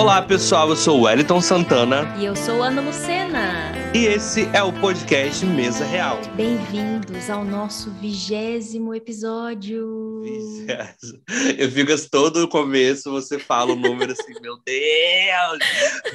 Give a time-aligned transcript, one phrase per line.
[0.00, 0.70] Olá, pessoal.
[0.70, 2.16] Eu sou o Wellington Santana.
[2.18, 3.70] E eu sou Ana Lucena.
[3.94, 6.18] E esse é o podcast Mesa Real.
[6.36, 10.22] Bem-vindos ao nosso vigésimo episódio.
[10.22, 11.20] Vigésimo.
[11.58, 15.58] Eu fico todo o começo, você fala o número assim, meu Deus!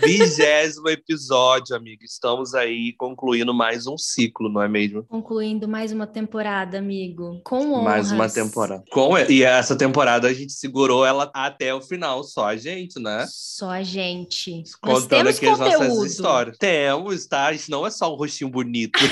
[0.02, 2.04] Vigésimo episódio, amigo.
[2.04, 5.04] Estamos aí concluindo mais um ciclo, não é mesmo?
[5.04, 7.40] Concluindo mais uma temporada, amigo.
[7.44, 7.84] Com honras.
[7.84, 8.84] Mais uma temporada.
[8.90, 9.16] Com...
[9.18, 13.28] E essa temporada a gente segurou ela até o final, só a gente, né?
[13.30, 14.64] Só a gente.
[14.82, 15.64] Contando aqui conteúdo.
[15.64, 16.58] as nossas histórias.
[16.58, 17.52] Temos, tá?
[17.52, 18.98] Isso não é só um rostinho bonito.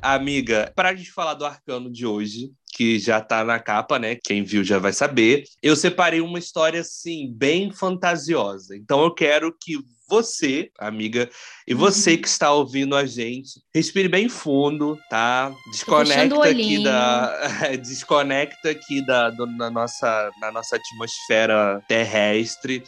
[0.00, 4.16] Amiga, para a gente falar do arcano de hoje, que já tá na capa, né?
[4.16, 5.44] Quem viu já vai saber.
[5.62, 8.76] Eu separei uma história assim bem fantasiosa.
[8.76, 9.76] Então eu quero que
[10.08, 11.28] você, amiga,
[11.66, 12.22] e você uhum.
[12.22, 15.52] que está ouvindo a gente, respire bem fundo, tá?
[15.70, 22.82] Desconecta aqui da desconecta aqui da do, na nossa na nossa atmosfera terrestre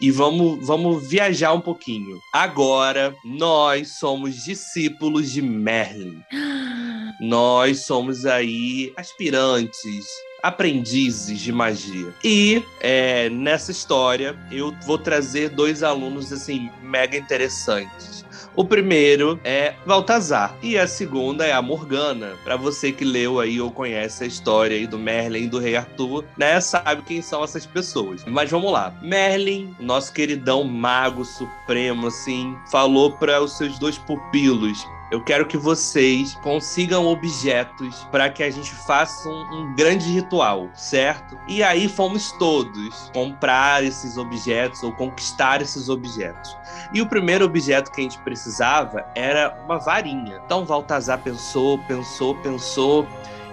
[0.00, 2.18] e vamos vamos viajar um pouquinho.
[2.32, 6.22] Agora nós somos discípulos de Merlin.
[7.20, 10.06] nós somos aí aspirantes
[10.42, 12.12] aprendizes de magia.
[12.24, 18.22] E é, nessa história eu vou trazer dois alunos assim mega interessantes.
[18.54, 22.34] O primeiro é Baltazar e a segunda é a Morgana.
[22.44, 25.74] Para você que leu aí ou conhece a história aí do Merlin e do Rei
[25.74, 28.22] Arthur, né, sabe quem são essas pessoas.
[28.26, 28.92] Mas vamos lá.
[29.00, 35.58] Merlin, nosso queridão mago supremo assim, falou para os seus dois pupilos eu quero que
[35.58, 41.38] vocês consigam objetos para que a gente faça um, um, grande ritual, certo?
[41.46, 46.56] E aí fomos todos comprar esses objetos ou conquistar esses objetos.
[46.94, 50.40] E o primeiro objeto que a gente precisava era uma varinha.
[50.46, 53.06] Então Baltazar pensou, pensou, pensou.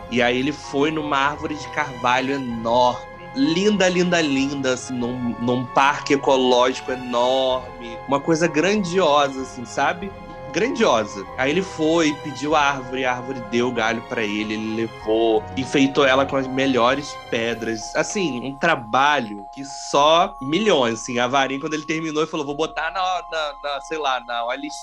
[0.10, 5.64] E aí ele foi numa árvore de carvalho enorme linda, linda, linda, assim, num, num
[5.66, 10.12] parque ecológico enorme, uma coisa grandiosa, assim, sabe?
[10.52, 11.26] Grandiosa.
[11.38, 15.44] Aí ele foi, pediu a árvore, a árvore deu o galho para ele, ele levou,
[15.58, 17.96] enfeitou ela com as melhores pedras.
[17.96, 21.20] Assim, um trabalho que só milhões, assim.
[21.20, 24.46] A varinha, quando ele terminou, ele falou: vou botar na, na, na sei lá, na
[24.46, 24.76] OLX,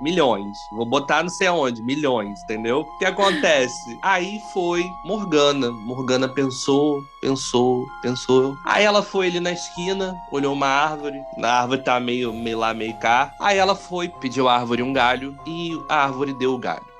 [0.00, 0.56] milhões.
[0.72, 2.80] Vou botar não sei aonde, milhões, entendeu?
[2.80, 3.98] O que acontece?
[4.02, 5.70] Aí foi Morgana.
[5.70, 8.56] Morgana pensou, pensou, pensou.
[8.64, 11.20] Aí ela foi ali na esquina, olhou uma árvore.
[11.42, 13.32] A árvore tá meio, meio lá, meio cá.
[13.40, 16.93] Aí ela foi, pediu a árvore um galho galho e a árvore deu o galho.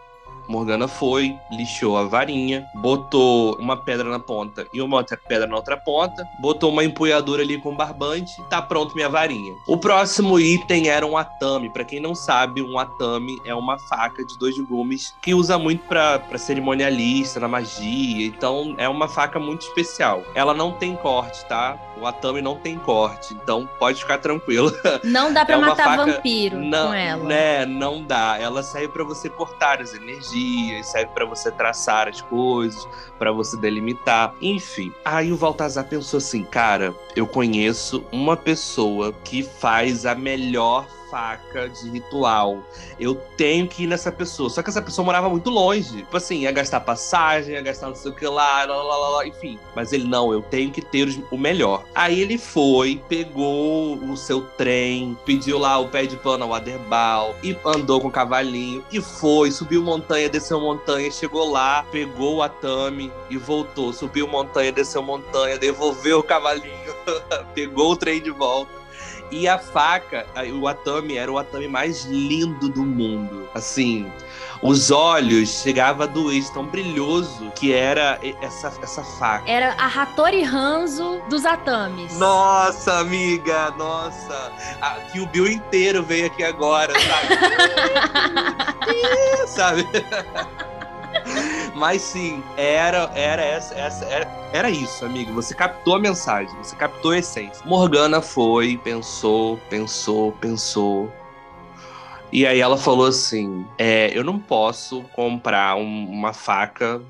[0.49, 5.57] Morgana foi, lixou a varinha, botou uma pedra na ponta e uma outra pedra na
[5.57, 9.55] outra ponta, botou uma empunhadura ali com barbante, tá pronto minha varinha.
[9.67, 11.71] O próximo item era um atame.
[11.71, 15.83] Para quem não sabe, um atame é uma faca de dois gumes que usa muito
[15.87, 18.27] para cerimonialista, na magia.
[18.27, 20.23] Então é uma faca muito especial.
[20.35, 21.79] Ela não tem corte, tá?
[22.01, 24.73] O atame não tem corte, então pode ficar tranquilo.
[25.05, 26.07] Não dá para é matar faca...
[26.07, 27.25] vampiro não, com ela.
[27.25, 28.37] Né, não dá.
[28.39, 32.87] Ela serve para você cortar as energias dias, serve para você traçar as coisas,
[33.19, 34.93] para você delimitar, enfim.
[35.05, 40.87] Aí o Baltazar pensou assim, cara, eu conheço uma pessoa que faz a melhor
[41.83, 42.63] de ritual.
[42.99, 44.51] Eu tenho que ir nessa pessoa.
[44.51, 45.99] Só que essa pessoa morava muito longe.
[45.99, 49.27] Tipo assim, ia gastar passagem, ia gastar não sei o que lá, lá, lá, lá,
[49.27, 49.59] enfim.
[49.75, 51.85] Mas ele, não, eu tenho que ter o melhor.
[51.95, 57.35] Aí ele foi, pegou o seu trem, pediu lá o pé de pano ao Aderbal,
[57.43, 62.43] e andou com o cavalinho, e foi, subiu montanha, desceu montanha, chegou lá, pegou o
[62.43, 63.93] Atami e voltou.
[63.93, 66.95] Subiu montanha, desceu montanha, devolveu o cavalinho,
[67.55, 68.84] pegou o trem de volta
[69.35, 70.25] e a faca,
[70.61, 73.49] o Atami era o Atami mais lindo do mundo.
[73.53, 74.09] Assim,
[74.63, 79.51] os olhos chegava a doer, tão brilhoso que era essa, essa faca.
[79.51, 82.17] Era a Hattori Hanzo dos Atamis.
[82.17, 84.53] Nossa, amiga, nossa.
[85.13, 87.35] que o Bill inteiro veio aqui agora, sabe?
[89.49, 89.85] sabe?
[91.75, 95.33] Mas sim, era, era essa, essa era, era isso, amigo.
[95.35, 97.65] Você captou a mensagem, você captou a essência.
[97.67, 101.13] Morgana foi, pensou, pensou, pensou.
[102.33, 107.01] E aí ela falou assim: é, eu não posso comprar um, uma faca,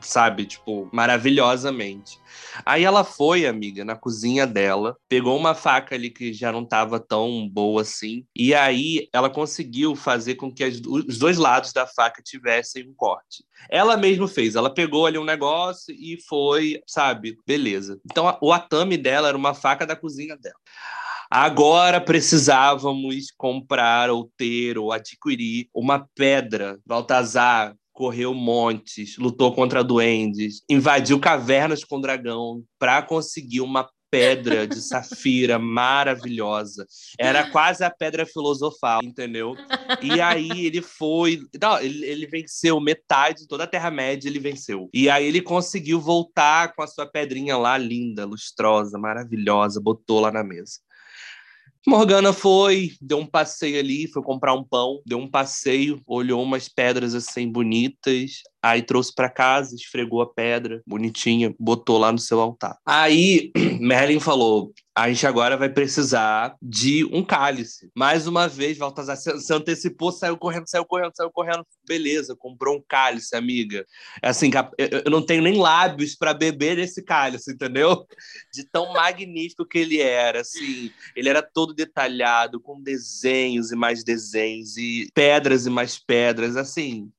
[0.00, 2.21] sabe, tipo, maravilhosamente.
[2.64, 6.98] Aí ela foi, amiga, na cozinha dela, pegou uma faca ali que já não estava
[7.00, 11.86] tão boa assim, e aí ela conseguiu fazer com que as, os dois lados da
[11.86, 13.44] faca tivessem um corte.
[13.70, 18.00] Ela mesma fez, ela pegou ali um negócio e foi, sabe, beleza.
[18.04, 20.56] Então o atame dela era uma faca da cozinha dela.
[21.34, 26.78] Agora precisávamos comprar ou ter ou adquirir uma pedra.
[26.84, 34.76] Baltazar correu montes, lutou contra duendes, invadiu cavernas com dragão para conseguir uma pedra de
[34.82, 36.86] safira maravilhosa.
[37.18, 39.56] Era quase a pedra filosofal, entendeu?
[40.02, 41.40] E aí ele foi.
[41.60, 44.90] Não, ele, ele venceu metade, toda a Terra-média ele venceu.
[44.92, 50.30] E aí ele conseguiu voltar com a sua pedrinha lá, linda, lustrosa, maravilhosa, botou lá
[50.30, 50.80] na mesa.
[51.86, 56.68] Morgana foi, deu um passeio ali, foi comprar um pão, deu um passeio, olhou umas
[56.68, 62.40] pedras assim bonitas, aí trouxe para casa, esfregou a pedra, bonitinha, botou lá no seu
[62.40, 62.78] altar.
[62.86, 63.50] Aí
[63.80, 67.90] Merlin falou: a gente agora vai precisar de um cálice.
[67.96, 71.66] Mais uma vez, Baltazar se antecipou, saiu correndo, saiu correndo, saiu correndo.
[71.88, 73.86] Beleza, comprou um cálice, amiga.
[74.22, 78.06] É assim, eu não tenho nem lábios para beber esse cálice, entendeu?
[78.52, 80.90] De tão magnífico que ele era, assim.
[81.16, 87.10] Ele era todo detalhado, com desenhos e mais desenhos, e pedras e mais pedras, assim.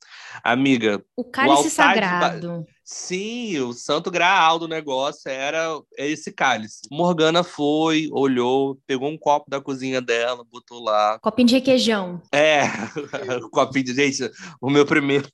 [0.44, 1.04] Amiga.
[1.16, 2.60] O cálice o sagrado.
[2.60, 2.74] De...
[2.84, 6.82] Sim, o santo graal do negócio era esse cálice.
[6.92, 11.18] Morgana foi, olhou, pegou um copo da cozinha dela, botou lá.
[11.20, 12.22] Copinho de requeijão.
[12.32, 12.64] É,
[13.52, 13.94] copinho de.
[13.94, 14.30] Gente,
[14.62, 15.28] o meu primeiro.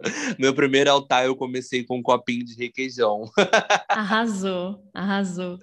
[0.38, 3.30] Meu primeiro altar eu comecei com um copinho de requeijão.
[3.86, 5.58] Arrasou, arrasou.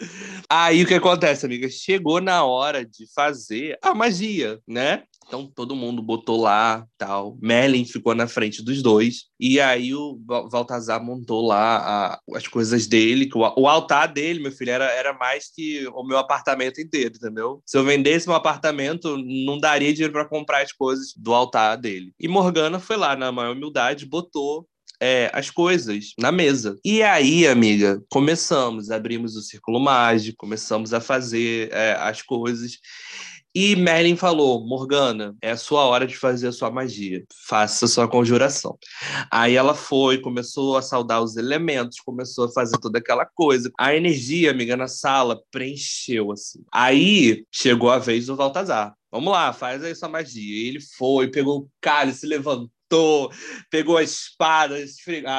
[0.47, 1.67] Aí o que acontece, amiga?
[1.69, 5.03] Chegou na hora de fazer a magia, né?
[5.27, 7.37] Então todo mundo botou lá, tal.
[7.41, 9.25] Merlin ficou na frente dos dois.
[9.39, 13.29] E aí o Baltazar montou lá a, as coisas dele.
[13.35, 17.61] O, o, altar dele, meu filho, era, era mais que o meu apartamento inteiro, entendeu?
[17.65, 22.13] Se eu vendesse meu apartamento, não daria dinheiro para comprar as coisas do altar dele.
[22.19, 24.65] E Morgana foi lá, na maior humildade, botou
[24.99, 26.77] é, as coisas na mesa.
[26.83, 32.79] E aí, amiga, começamos, abrimos o círculo mágico, começamos a fazer é, as coisas.
[33.59, 37.25] E Merlin falou: Morgana, é a sua hora de fazer a sua magia.
[37.47, 38.77] Faça a sua conjuração.
[39.31, 43.71] Aí ela foi, começou a saudar os elementos, começou a fazer toda aquela coisa.
[43.79, 46.63] A energia, amiga, na sala preencheu assim.
[46.71, 48.93] Aí chegou a vez do Baltazar.
[49.11, 50.67] Vamos lá, faz aí sua magia.
[50.67, 53.31] Ele foi, pegou o cálice, levantou matou,
[53.69, 54.75] pegou a espada,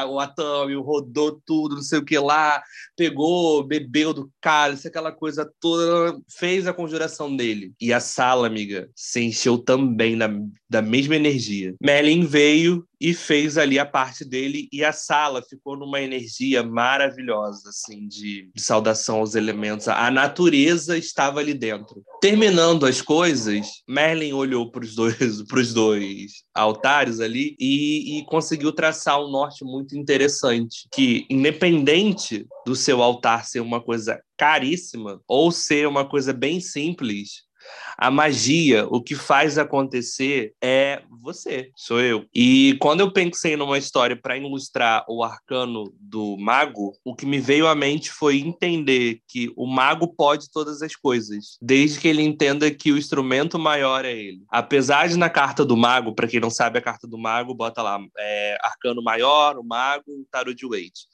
[0.09, 2.63] o Atami, rodou tudo, não sei o que lá,
[2.97, 7.73] pegou, bebeu do cálice, aquela coisa toda, fez a conjuração dele.
[7.81, 10.29] E a sala, amiga, se encheu também da,
[10.69, 11.75] da mesma energia.
[11.83, 17.69] Merlin veio e fez ali a parte dele e a sala ficou numa energia maravilhosa,
[17.69, 19.89] assim, de, de saudação aos elementos.
[19.89, 22.03] A natureza estava ali dentro.
[22.21, 25.43] Terminando as coisas, Merlin olhou para os dois,
[25.73, 33.03] dois altares ali e, e conseguiu traçar um norte muito interessante, que independente do seu
[33.03, 37.48] altar ser uma coisa caríssima ou ser uma coisa bem simples,
[37.97, 42.25] a magia, o que faz acontecer é você, sou eu.
[42.35, 47.41] E quando eu pensei numa história para ilustrar o arcano do mago, o que me
[47.41, 52.23] veio à mente foi entender que o mago pode todas as coisas, desde que ele
[52.23, 54.43] entenda que o instrumento maior é ele.
[54.49, 57.83] Apesar de na carta do mago, para quem não sabe a carta do mago, bota
[57.83, 61.09] lá é, arcano maior, o mago, o tarot de Wade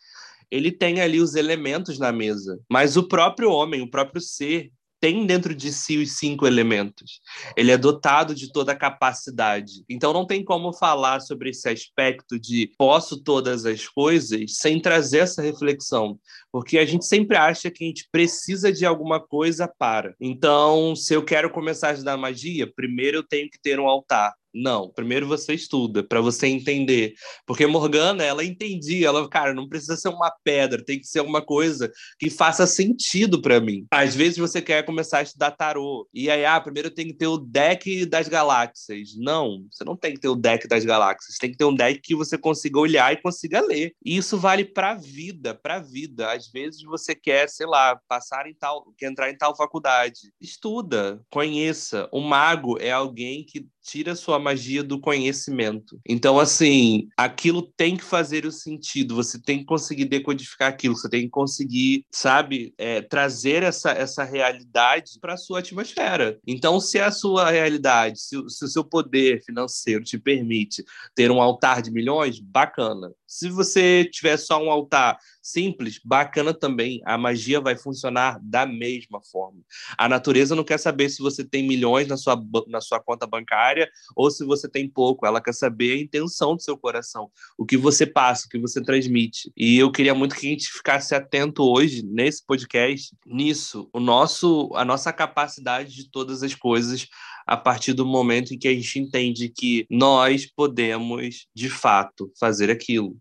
[0.51, 4.71] ele tem ali os elementos na mesa, mas o próprio homem, o próprio ser,
[5.05, 7.21] tem dentro de si os cinco elementos.
[7.55, 9.85] Ele é dotado de toda a capacidade.
[9.87, 15.19] Então não tem como falar sobre esse aspecto de posso todas as coisas sem trazer
[15.19, 16.19] essa reflexão,
[16.51, 20.15] porque a gente sempre acha que a gente precisa de alguma coisa para.
[20.19, 24.33] Então, se eu quero começar a estudar magia, primeiro eu tenho que ter um altar.
[24.55, 29.97] Não, primeiro você estuda para você entender, porque Morgana ela entendia, ela, cara, não precisa
[29.97, 33.85] ser uma pedra, tem que ser uma coisa que faça sentido para mim.
[33.91, 37.27] Às vezes você quer começar a estudar tarô e aí, ah, primeiro tem que ter
[37.27, 39.17] o deck das galáxias.
[39.17, 42.01] Não, você não tem que ter o deck das galáxias, tem que ter um deck
[42.01, 43.93] que você consiga olhar e consiga ler.
[44.05, 46.31] E isso vale para vida, para vida.
[46.31, 50.33] Às vezes você quer, sei lá, passar em tal, quer entrar em tal faculdade.
[50.41, 52.09] Estuda, conheça.
[52.13, 56.01] O mago é alguém que tira sua magia do conhecimento.
[56.09, 61.09] Então, assim, aquilo tem que fazer o sentido, você tem que conseguir decodificar aquilo, você
[61.09, 66.39] tem que conseguir, sabe, é, trazer essa, essa realidade para a sua atmosfera.
[66.47, 70.83] Então, se a sua realidade, se, se o seu poder financeiro te permite
[71.15, 77.03] ter um altar de milhões, bacana Se você tiver só um altar simples, bacana também.
[77.05, 79.59] A magia vai funcionar da mesma forma.
[79.99, 83.91] A natureza não quer saber se você tem milhões na sua, na sua conta bancária
[84.15, 85.27] ou se você tem pouco.
[85.27, 88.81] Ela quer saber a intenção do seu coração, o que você passa, o que você
[88.81, 89.53] transmite.
[89.57, 93.91] E eu queria muito que a gente ficasse atento hoje, nesse podcast, nisso.
[93.93, 97.09] O nosso, a nossa capacidade de todas as coisas
[97.47, 102.71] a partir do momento em que a gente entende que nós podemos, de fato, fazer
[102.71, 103.17] aquilo.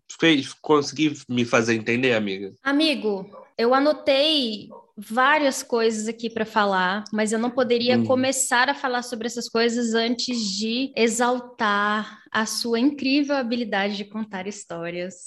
[0.60, 2.52] Consegui me fazer entender, amiga?
[2.62, 8.04] Amigo, eu anotei várias coisas aqui para falar, mas eu não poderia uhum.
[8.04, 14.46] começar a falar sobre essas coisas antes de exaltar a sua incrível habilidade de contar
[14.46, 15.26] histórias.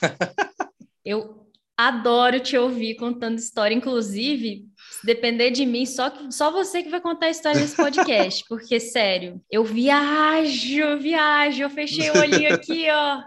[1.04, 6.88] eu adoro te ouvir contando história, inclusive se depender de mim, só, só você que
[6.88, 8.44] vai contar a história desse podcast.
[8.48, 11.62] Porque, sério, eu viajo, viajo.
[11.62, 13.22] Eu fechei o olhinho aqui, ó.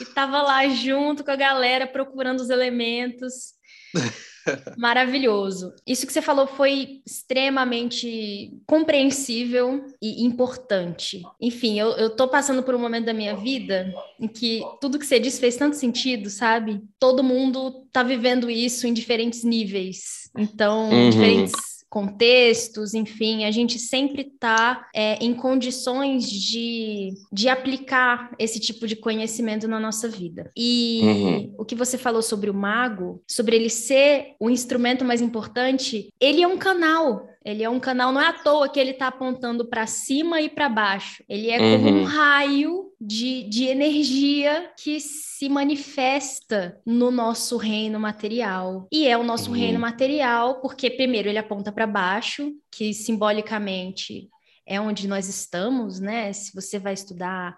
[0.00, 3.54] E tava lá junto com a galera procurando os elementos.
[4.76, 5.72] Maravilhoso.
[5.86, 11.22] Isso que você falou foi extremamente compreensível e importante.
[11.40, 15.06] Enfim, eu, eu tô passando por um momento da minha vida em que tudo que
[15.06, 16.82] você disse fez tanto sentido, sabe?
[16.98, 20.30] Todo mundo tá vivendo isso em diferentes níveis.
[20.36, 21.10] Então, uhum.
[21.10, 28.86] diferentes contextos, enfim, a gente sempre está é, em condições de, de aplicar esse tipo
[28.86, 30.50] de conhecimento na nossa vida.
[30.54, 31.54] E uhum.
[31.56, 36.42] o que você falou sobre o mago, sobre ele ser o instrumento mais importante, ele
[36.42, 37.26] é um canal.
[37.42, 40.50] Ele é um canal, não é à toa que ele está apontando para cima e
[40.50, 41.24] para baixo.
[41.26, 41.82] Ele é uhum.
[41.82, 48.88] como um raio de, de energia que se manifesta no nosso reino material.
[48.90, 49.56] E é o nosso uhum.
[49.56, 54.28] reino material porque, primeiro, ele aponta para baixo, que simbolicamente
[54.66, 56.32] é onde nós estamos, né?
[56.32, 57.56] Se você vai estudar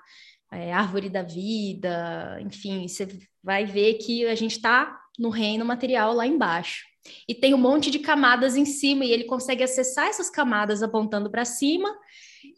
[0.52, 3.09] é, árvore da vida, enfim, você
[3.42, 6.85] vai ver que a gente está no reino material lá embaixo.
[7.26, 11.30] E tem um monte de camadas em cima, e ele consegue acessar essas camadas apontando
[11.30, 11.97] para cima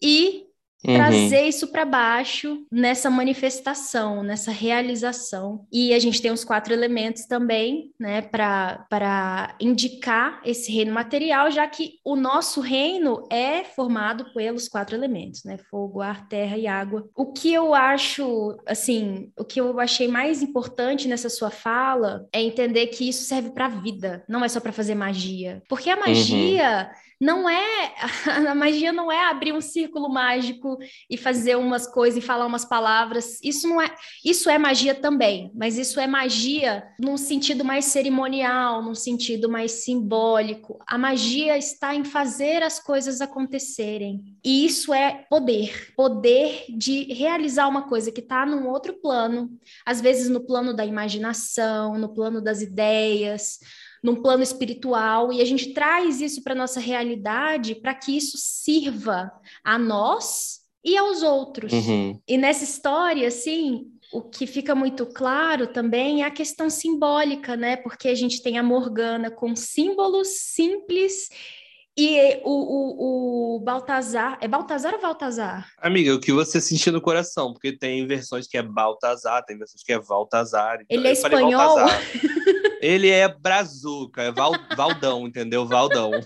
[0.02, 0.44] e
[0.86, 0.94] Uhum.
[0.94, 5.66] trazer isso para baixo nessa manifestação, nessa realização.
[5.70, 11.66] E a gente tem os quatro elementos também, né, para indicar esse reino material, já
[11.66, 17.06] que o nosso reino é formado pelos quatro elementos, né, fogo, ar, terra e água.
[17.14, 22.42] O que eu acho, assim, o que eu achei mais importante nessa sua fala é
[22.42, 25.62] entender que isso serve para a vida, não é só para fazer magia.
[25.68, 26.00] Porque a uhum.
[26.00, 26.90] magia.
[26.90, 27.94] Uhum não é
[28.48, 32.64] a magia não é abrir um círculo mágico e fazer umas coisas e falar umas
[32.64, 33.38] palavras.
[33.42, 38.82] Isso não é, isso é magia também, mas isso é magia num sentido mais cerimonial,
[38.82, 40.78] num sentido mais simbólico.
[40.86, 44.36] A magia está em fazer as coisas acontecerem.
[44.42, 49.50] E isso é poder, poder de realizar uma coisa que está num outro plano,
[49.84, 53.58] às vezes no plano da imaginação, no plano das ideias,
[54.02, 59.30] num plano espiritual e a gente traz isso para nossa realidade para que isso sirva
[59.62, 61.72] a nós e aos outros.
[61.72, 62.18] Uhum.
[62.26, 67.76] E nessa história, assim, o que fica muito claro também é a questão simbólica, né?
[67.76, 71.28] Porque a gente tem a Morgana com símbolos simples
[71.96, 74.38] e o, o, o Baltazar.
[74.40, 75.68] É Baltazar ou Baltazar?
[75.78, 77.52] Amiga, o que você sentiu no coração?
[77.52, 80.80] Porque tem versões que é Baltazar, tem versões que é Baltazar.
[80.82, 81.78] Então Ele é espanhol?
[82.80, 85.66] Ele é brazuca, é Val, Valdão, entendeu?
[85.66, 86.10] Valdão.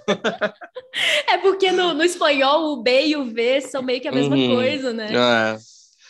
[1.27, 4.37] É porque no, no, espanhol o B e o V são meio que a mesma
[4.37, 4.55] uhum.
[4.55, 5.09] coisa, né?
[5.13, 5.59] É.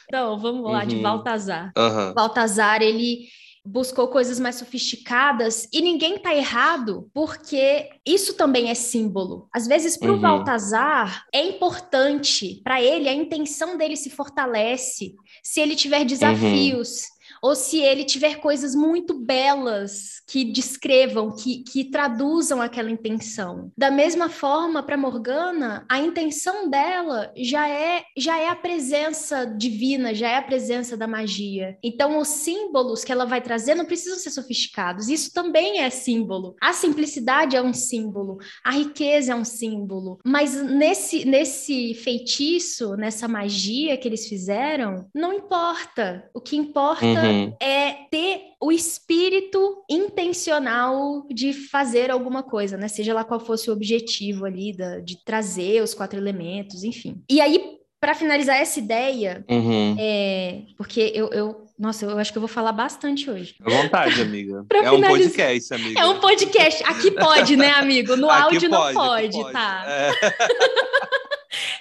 [0.07, 0.87] Então, vamos lá, uhum.
[0.87, 1.73] de Baltazar.
[1.75, 2.13] Uhum.
[2.13, 3.27] Baltazar, ele
[3.65, 9.49] buscou coisas mais sofisticadas e ninguém tá errado, porque isso também é símbolo.
[9.53, 10.21] Às vezes para o uhum.
[10.21, 17.05] Baltazar é importante, para ele a intenção dele se fortalece se ele tiver desafios.
[17.09, 17.14] Uhum
[17.45, 23.71] ou se ele tiver coisas muito belas que descrevam, que, que traduzam aquela intenção.
[23.77, 30.15] Da mesma forma, para Morgana, a intenção dela já é já é a presença divina,
[30.15, 31.77] já é a presença da magia.
[31.85, 35.11] Então, os símbolos que ela vai trazer não precisam ser sofisticados.
[35.11, 36.57] Isso também é símbolo.
[36.63, 40.19] A simplicidade é um símbolo, a riqueza é um símbolo.
[40.25, 46.25] Mas nesse nesse feitiço, nessa magia que eles fizeram, não importa.
[46.33, 52.89] O que importa uhum É ter o espírito intencional de fazer alguma coisa, né?
[52.89, 57.23] Seja lá qual fosse o objetivo ali da, de trazer os quatro elementos, enfim.
[57.29, 59.97] E aí, para finalizar essa ideia, uhum.
[59.99, 63.55] é, porque eu, eu, nossa, eu acho que eu vou falar bastante hoje.
[63.65, 64.65] À vontade, amiga.
[64.73, 66.01] é um podcast, amiga.
[66.01, 66.85] É um podcast.
[66.85, 68.17] Aqui pode, né, amigo?
[68.17, 69.53] No aqui áudio pode, não pode, pode.
[69.53, 69.85] tá?
[69.89, 70.11] É.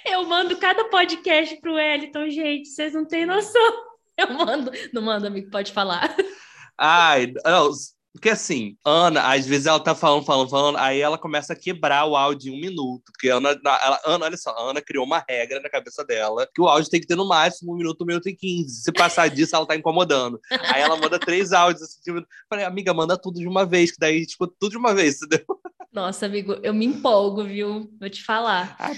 [0.13, 3.92] eu mando cada podcast pro Wellington, gente, vocês não têm noção.
[4.17, 6.15] Eu mando, não mando, amigo, pode falar.
[6.77, 7.71] Ai, não,
[8.13, 12.05] porque assim, Ana, às vezes ela tá falando, falando, falando, aí ela começa a quebrar
[12.05, 13.03] o áudio em um minuto.
[13.11, 16.67] Porque Ana, ela, Ana, olha só, Ana criou uma regra na cabeça dela que o
[16.67, 18.83] áudio tem que ter no máximo um minuto, um minuto e quinze.
[18.83, 20.39] Se passar disso, ela tá incomodando.
[20.71, 23.97] Aí ela manda três áudios assim, tipo, falei, amiga, manda tudo de uma vez, que
[23.99, 25.45] daí, tipo, tudo de uma vez, entendeu?
[25.93, 27.87] Nossa, amigo, eu me empolgo, viu?
[27.99, 28.75] Vou te falar.
[28.79, 28.95] Ah,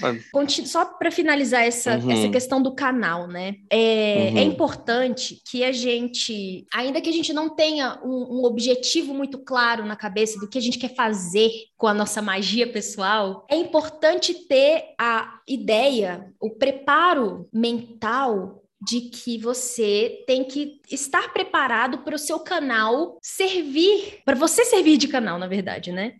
[0.66, 2.10] Só para finalizar essa, uhum.
[2.10, 3.56] essa questão do canal, né?
[3.70, 4.38] É, uhum.
[4.38, 9.36] é, importante que a gente, ainda que a gente não tenha um, um, objetivo muito
[9.36, 13.56] claro na cabeça do que a gente quer fazer com a nossa magia pessoal, é
[13.56, 22.14] importante ter a ideia, o preparo mental de que você tem que estar preparado para
[22.14, 26.14] o seu canal servir, para você servir de canal, na verdade, né?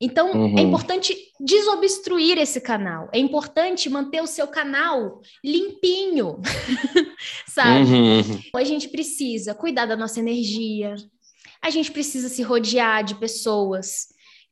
[0.00, 0.58] Então, é uhum.
[0.58, 3.08] é importante desobstruir esse canal.
[3.12, 6.40] É importante manter o seu canal limpinho,
[7.48, 7.90] sabe?
[7.90, 8.40] Uhum.
[8.54, 10.94] A gente precisa cuidar da nossa energia.
[11.60, 14.08] A gente precisa se rodear de pessoas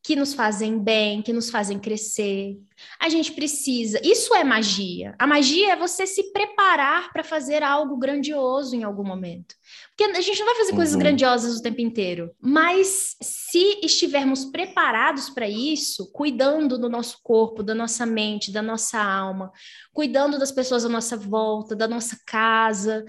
[0.07, 2.57] que nos fazem bem, que nos fazem crescer.
[3.01, 4.01] A gente precisa.
[4.05, 5.17] Isso é magia.
[5.19, 9.57] A magia é você se preparar para fazer algo grandioso em algum momento.
[9.89, 10.77] Porque a gente não vai fazer uhum.
[10.77, 12.31] coisas grandiosas o tempo inteiro.
[12.41, 19.03] Mas se estivermos preparados para isso, cuidando do nosso corpo, da nossa mente, da nossa
[19.03, 19.51] alma,
[19.93, 23.05] cuidando das pessoas à nossa volta, da nossa casa,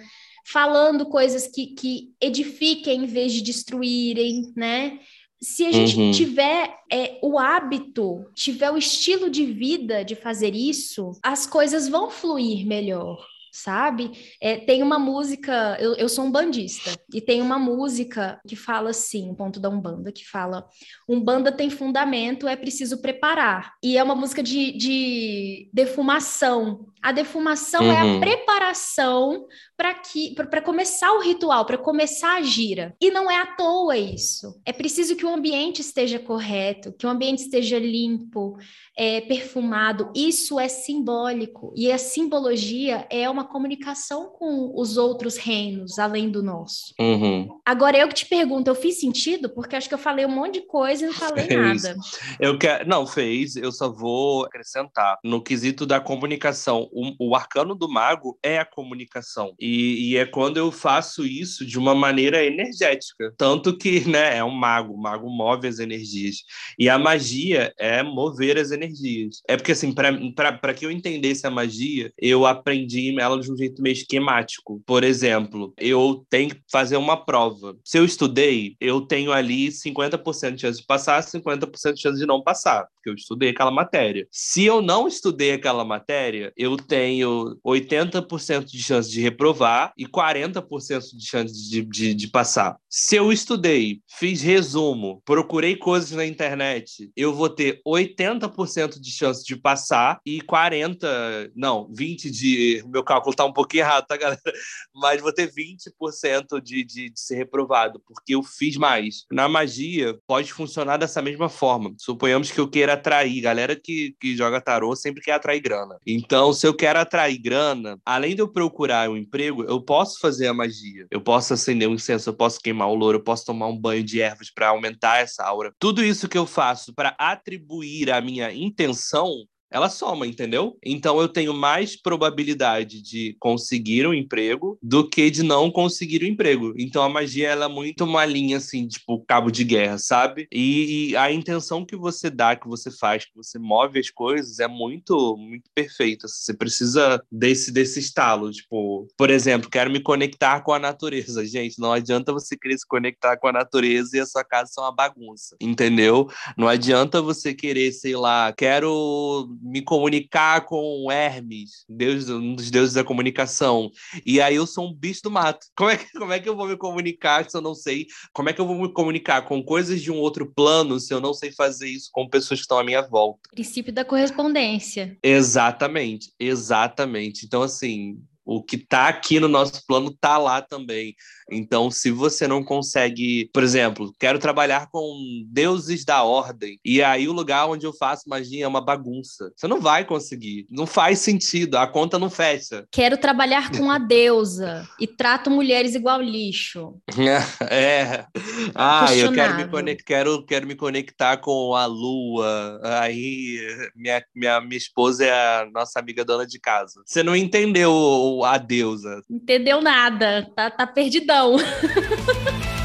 [0.51, 4.98] falando coisas que, que edifiquem em vez de destruírem, né?
[5.41, 6.12] Se a gente uhum.
[6.12, 12.10] tiver é, o hábito, tiver o estilo de vida de fazer isso, as coisas vão
[12.10, 13.24] fluir melhor
[13.58, 14.12] sabe?
[14.40, 18.92] É, tem uma música, eu, eu sou um bandista, e tem uma música que fala
[18.92, 20.68] assim, um ponto da Umbanda, que fala:
[21.10, 23.74] Umbanda tem fundamento, é preciso preparar.
[23.84, 26.88] E é uma música de, de defumação.
[27.02, 27.92] A defumação uhum.
[27.92, 28.20] é a uhum.
[28.20, 29.46] preparação
[29.76, 32.96] para que para começar o ritual, para começar a gira.
[33.00, 34.60] E não é à toa isso.
[34.66, 38.58] É preciso que o ambiente esteja correto, que o ambiente esteja limpo,
[38.98, 40.12] é, perfumado.
[40.16, 41.74] Isso é simbólico.
[41.76, 46.94] E a simbologia é uma comunicação com os outros reinos, além do nosso.
[47.00, 47.48] Uhum.
[47.66, 49.50] Agora, eu que te pergunto, eu fiz sentido?
[49.50, 51.84] Porque acho que eu falei um monte de coisa e não falei fez.
[51.84, 51.96] nada.
[52.39, 52.88] Eu quero...
[52.88, 53.56] Não, fez.
[53.56, 55.18] Eu só vou acrescentar.
[55.24, 59.54] No quesito da comunicação, o, o arcano do mago é a comunicação.
[59.60, 63.33] E, e, é quando eu faço isso de uma maneira energética.
[63.38, 64.94] Tanto que, né, é um mago.
[64.94, 66.38] O mago move as energias.
[66.77, 69.42] E a magia é mover as energias.
[69.48, 73.81] É porque, assim, para que eu entendesse a magia, eu aprendi ela de um jeito
[73.81, 74.81] meio esquemático.
[74.85, 77.77] Por exemplo, eu tenho que fazer uma prova.
[77.83, 82.25] Se eu estudei, eu tenho ali 50% de chance de passar, 50% de chance de
[82.25, 84.27] não passar, porque eu estudei aquela matéria.
[84.31, 91.16] Se eu não estudei aquela matéria, eu tenho 80% de chance de reprovar e 40%
[91.16, 92.77] de chance de, de, de passar.
[92.90, 99.44] Se eu estudei, fiz resumo, procurei coisas na internet, eu vou ter 80% de chance
[99.44, 104.42] de passar e 40, não, 20 de meu cálculo tá um pouquinho errado, tá, galera?
[104.94, 109.25] Mas vou ter 20% de, de, de ser reprovado, porque eu fiz mais.
[109.32, 111.94] Na magia, pode funcionar dessa mesma forma.
[111.98, 113.42] Suponhamos que eu queira atrair.
[113.42, 115.98] Galera que, que joga tarô sempre quer atrair grana.
[116.06, 120.48] Então, se eu quero atrair grana, além de eu procurar um emprego, eu posso fazer
[120.48, 121.06] a magia.
[121.12, 124.03] Eu posso acender um incenso, eu posso queimar o louro, eu posso tomar um banho
[124.03, 125.74] de ervas para aumentar essa aura.
[125.80, 130.77] Tudo isso que eu faço para atribuir a minha intenção ela soma, entendeu?
[130.84, 136.27] Então eu tenho mais probabilidade de conseguir um emprego do que de não conseguir um
[136.27, 136.74] emprego.
[136.77, 140.48] Então a magia ela é muito uma linha assim, tipo cabo de guerra, sabe?
[140.51, 144.60] E, e, a intenção que você dá, que você faz, que você move as coisas
[144.60, 146.27] é muito muito perfeita.
[146.27, 151.46] Você precisa desse desse estalo, tipo, por exemplo, quero me conectar com a natureza.
[151.58, 154.82] Gente, não adianta você querer se conectar com a natureza e a sua casa ser
[154.82, 156.27] uma bagunça, entendeu?
[156.58, 162.93] Não adianta você querer, sei lá, quero me comunicar com Hermes, deus, um dos deuses
[162.93, 163.91] da comunicação.
[164.25, 165.65] E aí eu sou um bicho do mato.
[165.75, 168.07] Como é, que, como é que eu vou me comunicar se eu não sei?
[168.33, 171.22] Como é que eu vou me comunicar com coisas de um outro plano se eu
[171.22, 173.39] não sei fazer isso com pessoas que estão à minha volta?
[173.51, 175.17] Princípio da correspondência.
[175.22, 177.46] Exatamente, exatamente.
[177.46, 181.14] Então, assim, o que está aqui no nosso plano está lá também.
[181.51, 187.27] Então, se você não consegue, por exemplo, quero trabalhar com deuses da ordem, e aí
[187.27, 189.51] o lugar onde eu faço magia é uma bagunça.
[189.55, 190.66] Você não vai conseguir.
[190.70, 192.86] Não faz sentido, a conta não fecha.
[192.92, 196.96] Quero trabalhar com a deusa e trato mulheres igual lixo.
[197.70, 198.25] é.
[198.74, 202.79] Ah, eu quero me, conectar, quero, quero me conectar com a lua.
[203.01, 203.60] Aí
[203.96, 207.01] minha, minha, minha esposa é a nossa amiga dona de casa.
[207.05, 209.24] Você não entendeu a deusa.
[209.30, 211.58] Entendeu nada, tá, tá perdidão.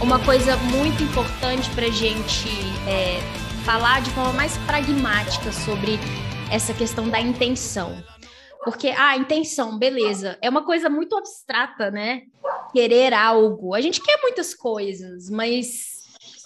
[0.00, 2.48] Uma coisa muito importante para gente
[2.88, 3.18] é,
[3.64, 5.98] falar de forma mais pragmática sobre
[6.52, 8.00] essa questão da intenção.
[8.62, 12.22] Porque ah, intenção, beleza, é uma coisa muito abstrata, né?
[12.72, 13.74] Querer algo.
[13.74, 15.96] A gente quer muitas coisas, mas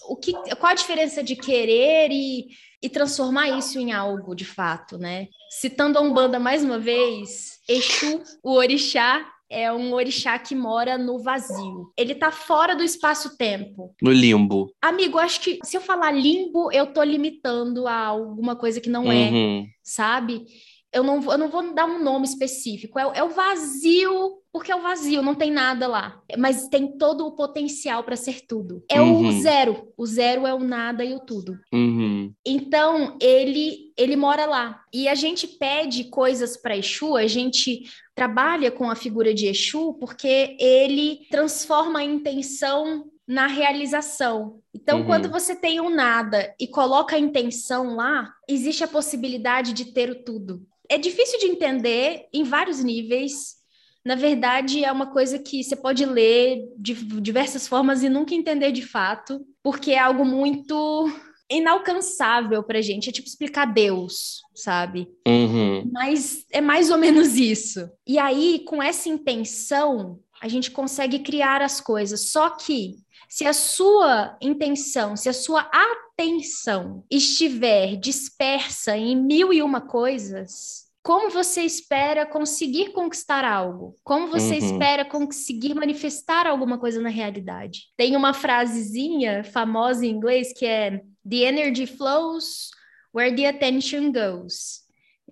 [0.08, 2.48] o que, qual a diferença de querer e,
[2.82, 5.28] e transformar isso em algo de fato, né?
[5.50, 11.18] Citando a Umbanda mais uma vez, Exu, o orixá, é um orixá que mora no
[11.18, 11.92] vazio.
[11.96, 13.94] Ele tá fora do espaço-tempo.
[14.00, 14.72] No limbo.
[14.80, 19.10] Amigo, acho que se eu falar limbo, eu tô limitando a alguma coisa que não
[19.10, 19.64] é, uhum.
[19.64, 20.44] é, sabe?
[20.92, 22.98] Eu não, eu não vou dar um nome específico.
[22.98, 26.20] É, é o vazio porque é o vazio, não tem nada lá.
[26.36, 28.82] Mas tem todo o potencial para ser tudo.
[28.90, 29.28] É uhum.
[29.28, 29.92] o zero.
[29.96, 31.58] O zero é o nada e o tudo.
[31.72, 32.32] Uhum.
[32.44, 34.82] Então, ele ele mora lá.
[34.92, 37.82] E a gente pede coisas para Exu, a gente
[38.14, 44.58] trabalha com a figura de Exu porque ele transforma a intenção na realização.
[44.74, 45.06] Então, uhum.
[45.06, 49.92] quando você tem o um nada e coloca a intenção lá, existe a possibilidade de
[49.92, 50.66] ter o tudo.
[50.88, 53.59] É difícil de entender em vários níveis,
[54.04, 58.72] na verdade, é uma coisa que você pode ler de diversas formas e nunca entender
[58.72, 61.10] de fato, porque é algo muito
[61.50, 63.10] inalcançável pra gente.
[63.10, 65.08] É tipo explicar Deus, sabe?
[65.26, 65.90] Uhum.
[65.92, 67.90] Mas é mais ou menos isso.
[68.06, 72.30] E aí, com essa intenção, a gente consegue criar as coisas.
[72.30, 72.94] Só que
[73.28, 80.89] se a sua intenção, se a sua atenção estiver dispersa em mil e uma coisas,
[81.10, 83.96] como você espera conseguir conquistar algo?
[84.04, 84.64] Como você uhum.
[84.64, 87.86] espera conseguir manifestar alguma coisa na realidade?
[87.96, 92.70] Tem uma frasezinha famosa em inglês que é The energy flows
[93.12, 94.82] where the attention goes.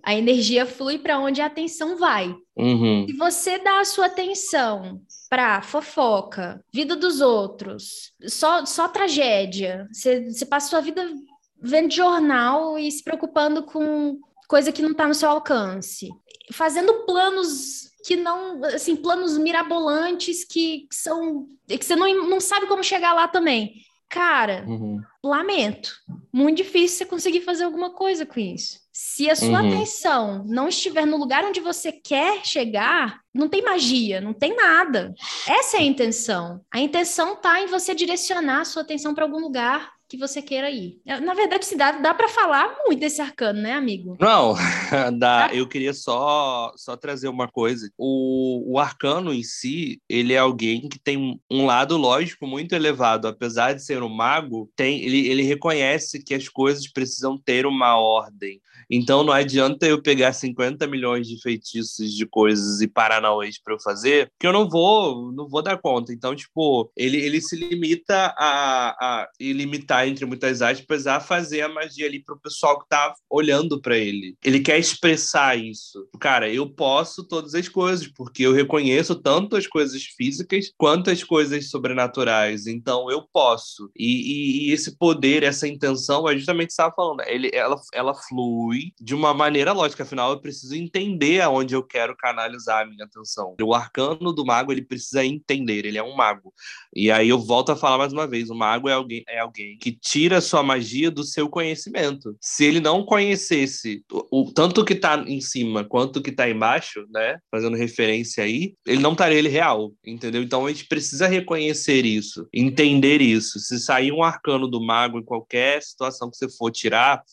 [0.03, 2.35] A energia flui para onde a atenção vai.
[2.57, 3.05] Uhum.
[3.07, 10.29] Se você dá a sua atenção para fofoca, vida dos outros, só, só tragédia, você,
[10.29, 11.09] você passa a sua vida
[11.61, 16.09] vendo jornal e se preocupando com coisa que não está no seu alcance.
[16.51, 21.47] Fazendo planos que não, assim, planos mirabolantes que, que são.
[21.67, 23.75] que você não, não sabe como chegar lá também.
[24.09, 24.99] Cara, uhum.
[25.23, 25.91] lamento.
[26.33, 28.79] Muito difícil você conseguir fazer alguma coisa com isso.
[28.91, 29.67] Se a sua uhum.
[29.67, 35.13] atenção não estiver no lugar onde você quer chegar, não tem magia, não tem nada.
[35.47, 36.59] Essa é a intenção.
[36.71, 40.71] A intenção está em você direcionar a sua atenção para algum lugar que você queira
[40.71, 40.99] ir.
[41.05, 44.17] É, na verdade, se dá, dá para falar muito desse arcano, né, amigo?
[44.19, 44.55] Não,
[45.19, 45.51] dá.
[45.53, 47.87] Eu queria só, só trazer uma coisa.
[47.95, 53.27] O, o arcano em si, ele é alguém que tem um lado lógico muito elevado.
[53.27, 57.95] Apesar de ser um mago, tem, ele, ele reconhece que as coisas precisam ter uma
[57.95, 58.59] ordem.
[58.89, 63.79] Então não adianta eu pegar 50 milhões de feitiços de coisas e paranauês para eu
[63.79, 66.11] fazer, que eu não vou, não vou dar conta.
[66.11, 71.69] Então, tipo, ele, ele se limita a, a limitar entre muitas aspas a fazer a
[71.69, 74.35] magia ali pro pessoal que tá olhando para ele.
[74.43, 76.07] Ele quer expressar isso.
[76.19, 81.23] Cara, eu posso todas as coisas, porque eu reconheço tanto as coisas físicas quanto as
[81.23, 82.67] coisas sobrenaturais.
[82.67, 83.89] Então eu posso.
[83.95, 88.78] E, e, e esse poder, essa intenção, é justamente estava falando, ele, ela, ela flui
[88.99, 93.55] de uma maneira lógica, afinal eu preciso entender aonde eu quero canalizar a minha atenção.
[93.61, 96.53] O arcano do mago, ele precisa entender, ele é um mago.
[96.95, 99.77] E aí eu volto a falar mais uma vez, o mago é alguém, é alguém
[99.77, 102.35] que tira sua magia do seu conhecimento.
[102.41, 107.05] Se ele não conhecesse o, o tanto que está em cima quanto que está embaixo,
[107.09, 110.41] né, fazendo referência aí, ele não estaria ele real, entendeu?
[110.41, 113.59] Então a gente precisa reconhecer isso, entender isso.
[113.59, 117.23] Se sair um arcano do mago em qualquer situação que você for tirar,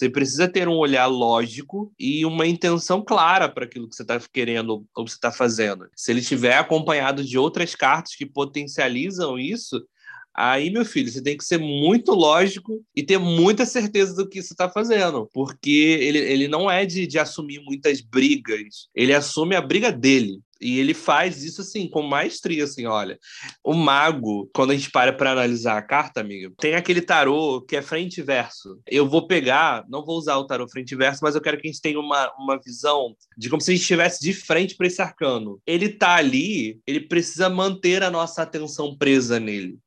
[0.00, 4.18] você precisa ter um olhar lógico e uma intenção clara para aquilo que você está
[4.32, 5.90] querendo ou você está fazendo.
[5.94, 9.84] Se ele estiver acompanhado de outras cartas que potencializam isso,
[10.32, 14.40] Aí, meu filho, você tem que ser muito lógico e ter muita certeza do que
[14.40, 19.56] você está fazendo, porque ele, ele não é de, de assumir muitas brigas, ele assume
[19.56, 20.40] a briga dele.
[20.60, 23.18] E ele faz isso assim, com maestria, assim, olha.
[23.64, 27.76] O mago, quando a gente para para analisar a carta, amiga, tem aquele tarô que
[27.76, 28.78] é frente e verso.
[28.86, 31.66] Eu vou pegar, não vou usar o tarô frente e verso, mas eu quero que
[31.66, 34.86] a gente tenha uma, uma visão de como se a gente estivesse de frente para
[34.86, 35.60] esse arcano.
[35.66, 39.78] Ele tá ali, ele precisa manter a nossa atenção presa nele.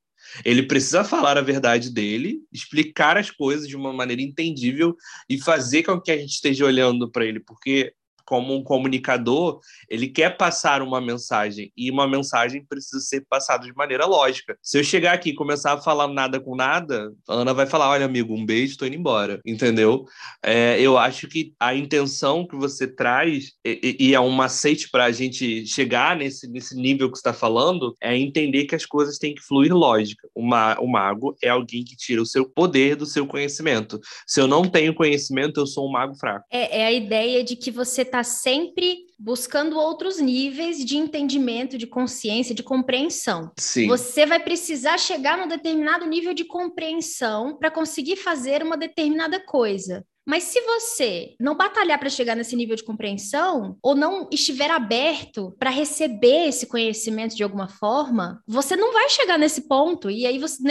[0.43, 4.95] Ele precisa falar a verdade dele, explicar as coisas de uma maneira entendível
[5.29, 7.93] e fazer com que a gente esteja olhando para ele, porque
[8.25, 9.59] como um comunicador,
[9.89, 14.57] ele quer passar uma mensagem e uma mensagem precisa ser passada de maneira lógica.
[14.61, 17.89] Se eu chegar aqui e começar a falar nada com nada, a Ana vai falar:
[17.89, 19.39] olha, amigo, um beijo, tô indo embora.
[19.45, 20.05] Entendeu?
[20.43, 25.05] É, eu acho que a intenção que você traz, e, e é um macete para
[25.05, 29.17] a gente chegar nesse, nesse nível que você está falando, é entender que as coisas
[29.17, 30.27] têm que fluir lógica.
[30.33, 30.43] O
[30.87, 33.99] mago é alguém que tira o seu poder do seu conhecimento.
[34.25, 36.45] Se eu não tenho conhecimento, eu sou um mago fraco.
[36.51, 41.87] É, é a ideia de que você está sempre buscando outros níveis de entendimento, de
[41.87, 43.51] consciência, de compreensão.
[43.57, 43.87] Sim.
[43.87, 50.05] Você vai precisar chegar num determinado nível de compreensão para conseguir fazer uma determinada coisa.
[50.25, 55.53] Mas se você não batalhar para chegar nesse nível de compreensão, ou não estiver aberto
[55.59, 60.09] para receber esse conhecimento de alguma forma, você não vai chegar nesse ponto.
[60.09, 60.63] E aí, você,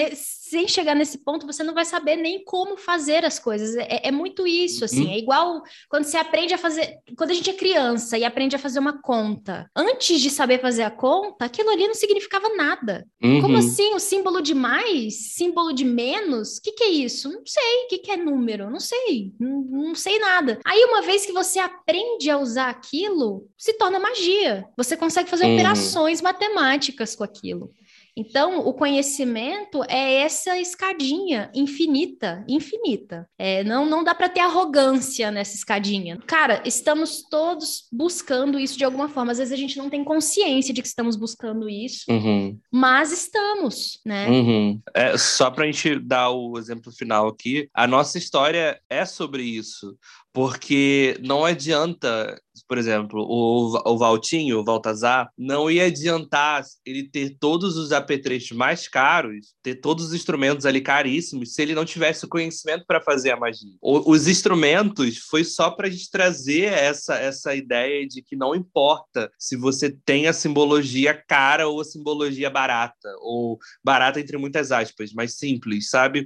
[0.53, 3.75] sem chegar nesse ponto, você não vai saber nem como fazer as coisas.
[3.75, 5.07] É, é muito isso, assim.
[5.07, 5.13] Uhum.
[5.13, 6.99] É igual quando você aprende a fazer.
[7.17, 9.67] Quando a gente é criança e aprende a fazer uma conta.
[9.75, 13.07] Antes de saber fazer a conta, aquilo ali não significava nada.
[13.23, 13.41] Uhum.
[13.41, 13.95] Como assim?
[13.95, 15.33] O símbolo de mais?
[15.33, 16.59] Símbolo de menos?
[16.59, 17.31] O que, que é isso?
[17.31, 17.85] Não sei.
[17.85, 18.69] O que, que é número?
[18.69, 19.33] Não sei.
[19.41, 20.61] Não, não sei nada.
[20.67, 24.67] Aí, uma vez que você aprende a usar aquilo, se torna magia.
[24.77, 25.55] Você consegue fazer uhum.
[25.55, 27.71] operações matemáticas com aquilo.
[28.17, 33.29] Então, o conhecimento é essa escadinha infinita, infinita.
[33.39, 36.19] É, não, não dá para ter arrogância nessa escadinha.
[36.27, 39.33] Cara, estamos todos buscando isso de alguma forma.
[39.33, 42.59] Às vezes a gente não tem consciência de que estamos buscando isso, uhum.
[42.71, 44.29] mas estamos, né?
[44.29, 44.81] Uhum.
[44.95, 49.43] É, só para a gente dar o exemplo final aqui, a nossa história é sobre
[49.43, 49.97] isso
[50.33, 52.41] porque não adianta,
[52.73, 58.57] por exemplo, o, o Valtinho, o Valtazar, não ia adiantar ele ter todos os apetrechos
[58.57, 62.99] mais caros, ter todos os instrumentos ali caríssimos, se ele não tivesse o conhecimento para
[62.99, 63.75] fazer a magia.
[63.79, 68.55] O, os instrumentos foi só para a gente trazer essa, essa ideia de que não
[68.55, 74.73] importa se você tem a simbologia cara ou a simbologia barata, ou barata entre muitas
[74.73, 76.25] aspas, mas simples, sabe?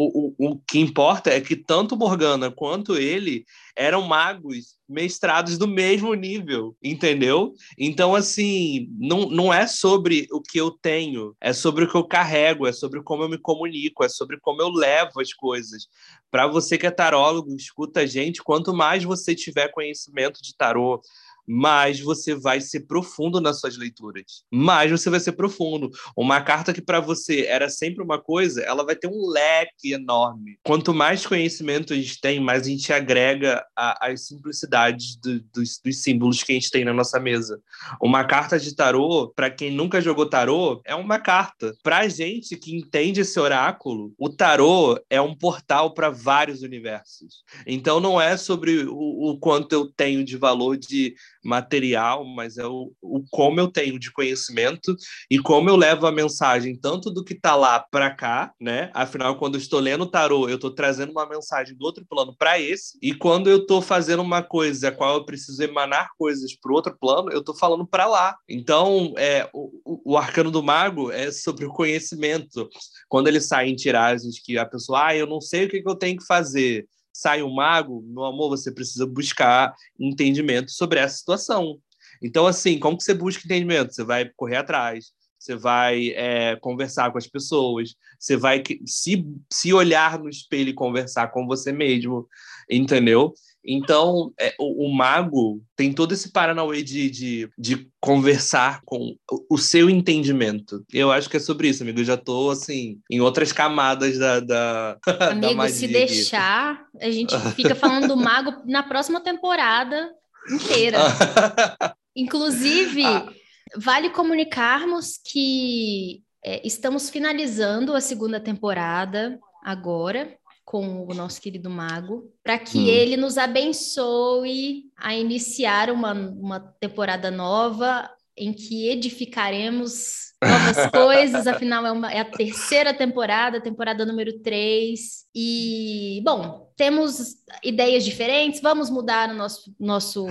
[0.00, 3.44] O, o, o que importa é que tanto Morgana quanto ele
[3.76, 7.52] eram magos mestrados do mesmo nível, entendeu?
[7.76, 12.04] Então, assim, não, não é sobre o que eu tenho, é sobre o que eu
[12.04, 15.88] carrego, é sobre como eu me comunico, é sobre como eu levo as coisas.
[16.30, 21.02] Para você que é tarólogo, escuta a gente, quanto mais você tiver conhecimento de tarô,
[21.48, 24.44] mais você vai ser profundo nas suas leituras.
[24.52, 25.90] Mais você vai ser profundo.
[26.14, 30.58] Uma carta que para você era sempre uma coisa, ela vai ter um leque enorme.
[30.62, 36.02] Quanto mais conhecimento a gente tem, mais a gente agrega as simplicidades do, dos, dos,
[36.02, 37.60] símbolos que a gente tem na nossa mesa.
[38.00, 41.74] Uma carta de tarô, para quem nunca jogou tarô, é uma carta.
[41.82, 47.42] Para gente que entende esse oráculo, o tarô é um portal para vários universos.
[47.66, 52.66] Então não é sobre o, o quanto eu tenho de valor de material, mas é
[52.66, 54.94] o, o como eu tenho de conhecimento
[55.30, 58.90] e como eu levo a mensagem tanto do que está lá para cá, né?
[58.94, 62.34] Afinal, quando eu estou lendo o tarô, eu estou trazendo uma mensagem do outro plano
[62.36, 66.54] para esse, e quando eu estou fazendo uma coisa a qual eu preciso emanar coisas
[66.56, 68.36] para o outro plano, eu estou falando para lá.
[68.48, 72.68] Então, é, o, o arcano do mago é sobre o conhecimento.
[73.08, 75.88] Quando ele sai em tiragens que a pessoa, ah, eu não sei o que, que
[75.88, 76.86] eu tenho que fazer
[77.18, 81.80] sai um mago, meu amor, você precisa buscar entendimento sobre essa situação.
[82.22, 83.92] Então, assim, como que você busca entendimento?
[83.92, 89.72] Você vai correr atrás, você vai é, conversar com as pessoas, você vai se, se
[89.72, 92.28] olhar no espelho e conversar com você mesmo,
[92.70, 93.34] entendeu?
[93.70, 99.54] Então, é, o, o, mago tem todo esse paranauê de, de, de conversar com o,
[99.56, 100.82] o, seu entendimento.
[100.90, 102.00] Eu acho que é sobre isso, amigo.
[102.00, 104.98] Eu já tô, assim, em outras camadas da, da,
[105.30, 110.12] amigo, da se deixar, a gente fica falando do mago na próxima temporada
[110.50, 110.96] inteira.
[112.16, 113.28] Inclusive, ah.
[113.76, 120.37] vale comunicarmos que é, estamos finalizando a segunda temporada agora
[120.68, 122.86] com o nosso querido mago, para que hum.
[122.86, 131.86] ele nos abençoe a iniciar uma, uma temporada nova em que edificaremos novas coisas, afinal
[131.86, 135.00] é, uma, é, a terceira temporada, temporada número 3.
[135.34, 140.26] E, bom, temos ideias diferentes, vamos mudar o nosso, nosso.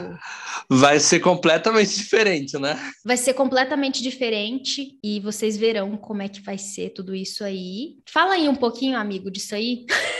[0.69, 2.79] Vai ser completamente diferente, né?
[3.03, 7.95] Vai ser completamente diferente e vocês verão como é que vai ser tudo isso aí.
[8.07, 9.87] Fala aí um pouquinho, amigo, disso aí.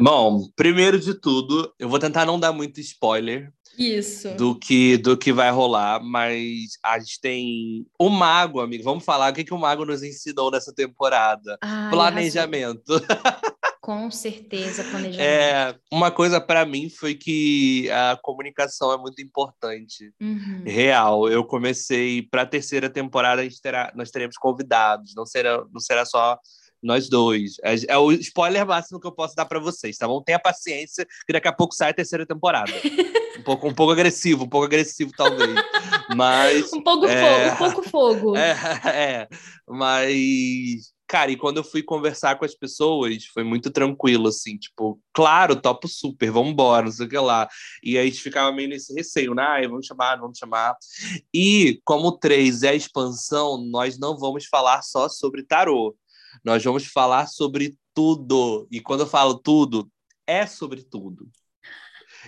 [0.00, 4.34] Bom, primeiro de tudo, eu vou tentar não dar muito spoiler, isso.
[4.34, 8.82] Do que, do que vai rolar, mas a gente tem o mago, amigo.
[8.82, 11.56] Vamos falar o que, que o mago nos ensinou nessa temporada.
[11.62, 13.00] Ai, Planejamento.
[13.80, 15.20] Com certeza, planejamento.
[15.20, 20.12] É, uma coisa para mim foi que a comunicação é muito importante.
[20.20, 20.62] Uhum.
[20.66, 21.28] Real.
[21.28, 26.38] Eu comecei para a terceira temporada, terá, nós teremos convidados, não será, não será só
[26.82, 27.56] nós dois.
[27.62, 30.22] É, é, o spoiler máximo que eu posso dar para vocês, tá bom?
[30.22, 32.72] Tenha paciência, que daqui a pouco sai a terceira temporada.
[33.38, 35.54] um pouco, um pouco agressivo, um pouco agressivo, talvez.
[36.14, 36.72] Mas.
[36.72, 37.50] um pouco é...
[37.50, 38.34] fogo, um pouco fogo.
[38.38, 39.28] É, é,
[39.66, 40.92] mas.
[41.08, 45.56] Cara, e quando eu fui conversar com as pessoas, foi muito tranquilo, assim, tipo, claro,
[45.56, 47.48] topo super, vamos embora, não sei o que lá.
[47.82, 49.42] E aí a gente ficava meio nesse receio, né?
[49.42, 50.76] Ah, vamos chamar, vamos chamar.
[51.32, 55.96] E como o 3 é a expansão, nós não vamos falar só sobre tarô.
[56.44, 58.66] Nós vamos falar sobre tudo.
[58.70, 59.90] E quando eu falo tudo,
[60.26, 61.28] é sobre tudo.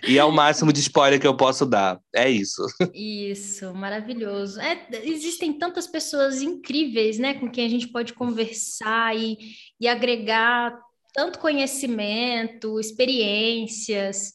[0.07, 2.01] E é o máximo de spoiler que eu posso dar.
[2.15, 2.63] É isso.
[2.95, 4.61] Isso, maravilhoso.
[4.61, 9.37] É, existem tantas pessoas incríveis, né, com quem a gente pode conversar e,
[9.79, 10.79] e agregar
[11.13, 14.33] tanto conhecimento, experiências.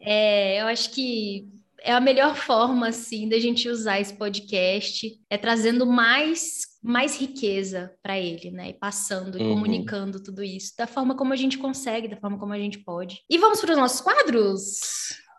[0.00, 1.48] É, eu acho que
[1.80, 7.92] é a melhor forma, assim, da gente usar esse podcast, é trazendo mais mais riqueza
[8.02, 8.70] para ele, né?
[8.70, 9.54] E passando e uhum.
[9.54, 13.22] comunicando tudo isso da forma como a gente consegue, da forma como a gente pode.
[13.28, 14.78] E vamos para os nossos quadros?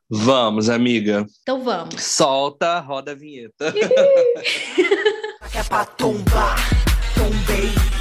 [0.10, 1.26] Vamos, amiga.
[1.42, 2.02] Então vamos.
[2.02, 3.74] Solta, roda a vinheta.
[5.54, 6.58] é pra tombar,
[7.16, 7.99] tombei.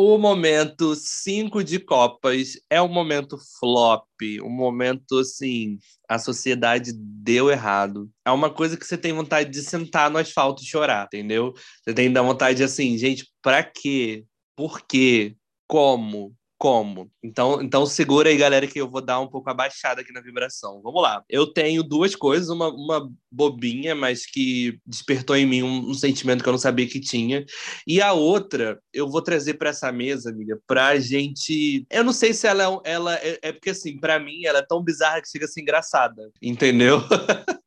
[0.00, 4.06] O momento 5 de Copas é um momento flop,
[4.44, 5.76] um momento assim,
[6.08, 8.08] a sociedade deu errado.
[8.24, 11.52] É uma coisa que você tem vontade de sentar no asfalto e chorar, entendeu?
[11.82, 14.24] Você tem da vontade de assim, gente, pra quê?
[14.54, 15.34] Por quê?
[15.66, 16.32] Como?
[16.58, 17.10] Como.
[17.22, 20.82] Então, então segura aí, galera, que eu vou dar um pouco abaixada aqui na vibração.
[20.82, 21.22] Vamos lá.
[21.28, 26.42] Eu tenho duas coisas, uma, uma bobinha, mas que despertou em mim um, um sentimento
[26.42, 27.46] que eu não sabia que tinha.
[27.86, 31.86] E a outra, eu vou trazer para essa mesa, amiga, pra gente.
[31.88, 34.66] Eu não sei se ela, é ela é, é porque assim, para mim ela é
[34.66, 37.00] tão bizarra que chega a ser engraçada, entendeu?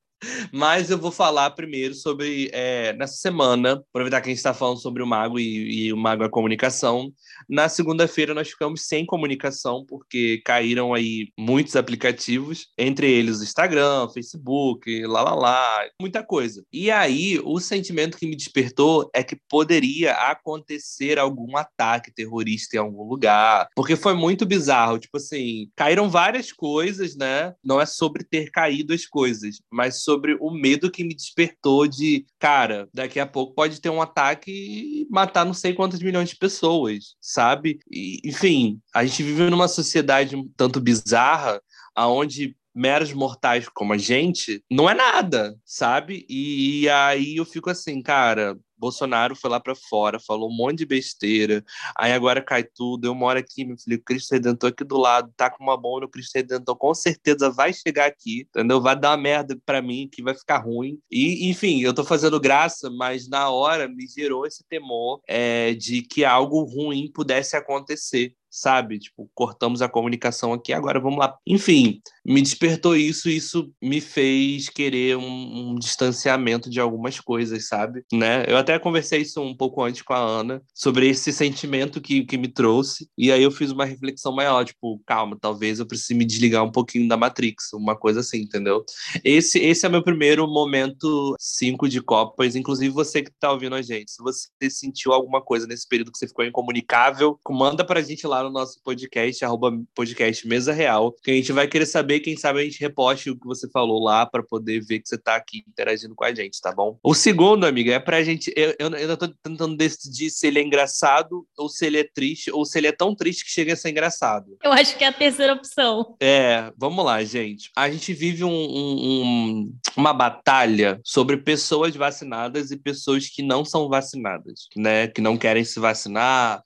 [0.51, 4.79] Mas eu vou falar primeiro sobre, é, nessa semana, aproveitar que a gente está falando
[4.79, 7.11] sobre o Mago e, e o Mago é comunicação.
[7.49, 14.09] Na segunda-feira nós ficamos sem comunicação, porque caíram aí muitos aplicativos, entre eles o Instagram,
[14.13, 16.63] Facebook, lá, lá, lá, muita coisa.
[16.71, 22.79] E aí, o sentimento que me despertou é que poderia acontecer algum ataque terrorista em
[22.79, 24.99] algum lugar, porque foi muito bizarro.
[24.99, 27.53] Tipo assim, caíram várias coisas, né?
[27.63, 31.87] Não é sobre ter caído as coisas, mas sobre sobre o medo que me despertou
[31.87, 36.29] de, cara, daqui a pouco pode ter um ataque e matar não sei quantas milhões
[36.29, 37.79] de pessoas, sabe?
[37.89, 41.61] E, enfim, a gente vive numa sociedade tanto bizarra,
[41.95, 46.25] aonde meros mortais como a gente não é nada, sabe?
[46.29, 50.79] E, e aí eu fico assim, cara, Bolsonaro foi lá para fora, falou um monte
[50.79, 51.63] de besteira,
[51.95, 53.05] aí agora cai tudo.
[53.05, 56.09] Eu moro aqui, meu filho, Cristo Redentor aqui do lado, tá com uma bomba no
[56.09, 58.81] Cristo Redentor, com certeza vai chegar aqui, entendeu?
[58.81, 60.97] Vai dar uma merda para mim, que vai ficar ruim.
[61.11, 66.01] E, enfim, eu tô fazendo graça, mas na hora me gerou esse temor é, de
[66.01, 68.99] que algo ruim pudesse acontecer sabe?
[68.99, 71.37] Tipo, cortamos a comunicação aqui, agora vamos lá.
[71.47, 77.67] Enfim, me despertou isso e isso me fez querer um, um, distanciamento de algumas coisas,
[77.67, 78.03] sabe?
[78.11, 78.43] Né?
[78.47, 82.37] Eu até conversei isso um pouco antes com a Ana, sobre esse sentimento que, que
[82.37, 86.25] me trouxe, e aí eu fiz uma reflexão maior, tipo, calma, talvez eu precise me
[86.25, 88.83] desligar um pouquinho da Matrix, uma coisa assim, entendeu?
[89.23, 93.81] Esse, esse é meu primeiro momento 5 de Copas, inclusive você que tá ouvindo a
[93.81, 98.27] gente, se você sentiu alguma coisa nesse período que você ficou incomunicável, manda pra gente
[98.27, 102.35] lá no nosso podcast, arroba podcast Mesa Real, que a gente vai querer saber, quem
[102.35, 105.35] sabe a gente reposte o que você falou lá para poder ver que você tá
[105.35, 106.97] aqui interagindo com a gente, tá bom?
[107.03, 108.53] O segundo, amiga, é pra gente.
[108.55, 112.51] Eu, eu, eu tô tentando decidir se ele é engraçado ou se ele é triste,
[112.51, 114.57] ou se ele é tão triste que chega a ser engraçado.
[114.63, 116.15] Eu acho que é a terceira opção.
[116.19, 117.71] É, vamos lá, gente.
[117.75, 123.87] A gente vive um, um, uma batalha sobre pessoas vacinadas e pessoas que não são
[123.89, 125.07] vacinadas, né?
[125.07, 126.61] Que não querem se vacinar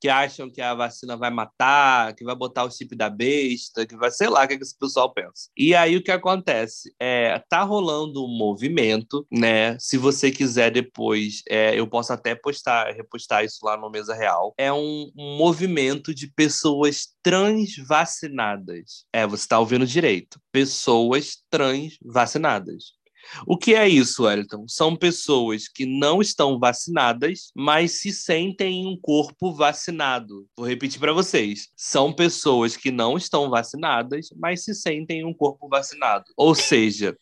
[0.00, 3.96] que acham que a vacina vai matar, que vai botar o chip da besta, que
[3.96, 5.50] vai, sei lá, o que, é que esse pessoal pensa.
[5.56, 6.94] E aí o que acontece?
[6.98, 9.78] É, tá rolando um movimento, né?
[9.78, 14.54] Se você quiser depois, é, eu posso até postar, repostar isso lá no Mesa Real.
[14.56, 19.04] É um, um movimento de pessoas trans vacinadas.
[19.12, 20.40] É, você tá ouvindo direito.
[20.50, 22.99] Pessoas trans vacinadas.
[23.46, 24.64] O que é isso, Wellington?
[24.68, 30.46] São pessoas que não estão vacinadas, mas se sentem em um corpo vacinado.
[30.56, 31.68] Vou repetir para vocês.
[31.76, 36.24] São pessoas que não estão vacinadas, mas se sentem em um corpo vacinado.
[36.36, 37.16] Ou seja,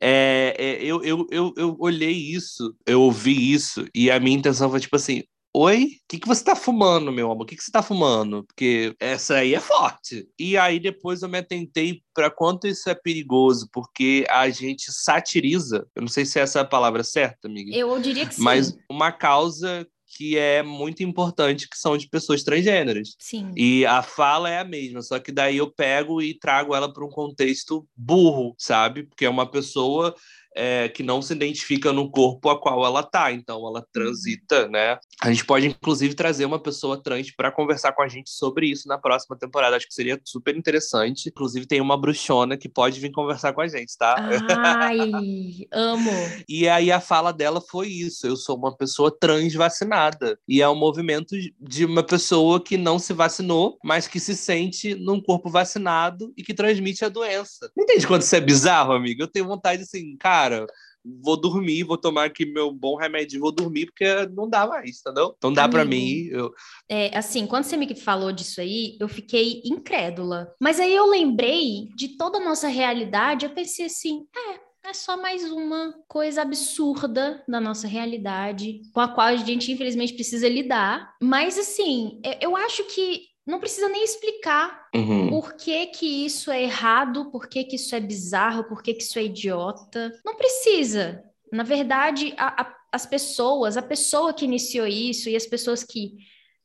[0.00, 4.70] é, é, eu, eu, eu, eu olhei isso, eu ouvi isso, e a minha intenção
[4.70, 5.22] foi tipo assim:
[5.52, 5.84] Oi?
[5.84, 7.42] O que, que você tá fumando, meu amor?
[7.42, 8.44] O que, que você tá fumando?
[8.44, 10.28] Porque essa aí é forte.
[10.38, 15.86] E aí depois eu me atentei para quanto isso é perigoso, porque a gente satiriza.
[15.94, 17.74] Eu não sei se essa é a palavra certa, amiga.
[17.74, 18.42] Eu diria que sim.
[18.42, 19.86] Mas uma causa
[20.16, 23.14] que é muito importante, que são de pessoas transgêneras.
[23.18, 23.52] Sim.
[23.56, 27.04] E a fala é a mesma, só que daí eu pego e trago ela para
[27.04, 29.04] um contexto burro, sabe?
[29.04, 30.14] Porque é uma pessoa
[30.54, 34.98] é, que não se identifica no corpo a qual ela tá, então ela transita, né?
[35.20, 38.88] A gente pode inclusive trazer uma pessoa trans para conversar com a gente sobre isso
[38.88, 41.28] na próxima temporada, acho que seria super interessante.
[41.28, 44.16] Inclusive tem uma bruxona que pode vir conversar com a gente, tá?
[44.58, 46.10] Ai, amo.
[46.48, 50.68] E aí a fala dela foi isso, eu sou uma pessoa trans vacinada, e é
[50.68, 55.50] um movimento de uma pessoa que não se vacinou, mas que se sente num corpo
[55.50, 57.70] vacinado e que transmite a doença.
[57.78, 59.22] Entende quando isso é bizarro, amigo?
[59.22, 60.66] Eu tenho vontade assim, cara, cara,
[61.04, 65.00] vou dormir, vou tomar aqui meu bom remédio e vou dormir, porque não dá mais,
[65.00, 65.36] entendeu?
[65.42, 66.28] Não dá para mim.
[66.30, 66.52] Eu...
[66.88, 70.54] É, assim, quando você me falou disso aí, eu fiquei incrédula.
[70.60, 74.70] Mas aí eu lembrei de toda a nossa realidade, eu pensei assim, é.
[74.82, 80.14] É só mais uma coisa absurda da nossa realidade, com a qual a gente, infelizmente,
[80.14, 81.14] precisa lidar.
[81.22, 85.28] Mas, assim, é, eu acho que não precisa nem explicar uhum.
[85.28, 89.02] por que, que isso é errado, por que, que isso é bizarro, por que, que
[89.02, 90.12] isso é idiota.
[90.24, 91.22] Não precisa.
[91.52, 96.12] Na verdade, a, a, as pessoas, a pessoa que iniciou isso e as pessoas que,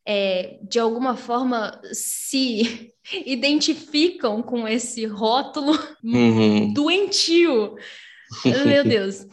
[0.05, 2.93] é, de alguma forma, se
[3.25, 6.71] identificam com esse rótulo uhum.
[6.73, 7.75] doentio.
[8.65, 9.25] Meu Deus.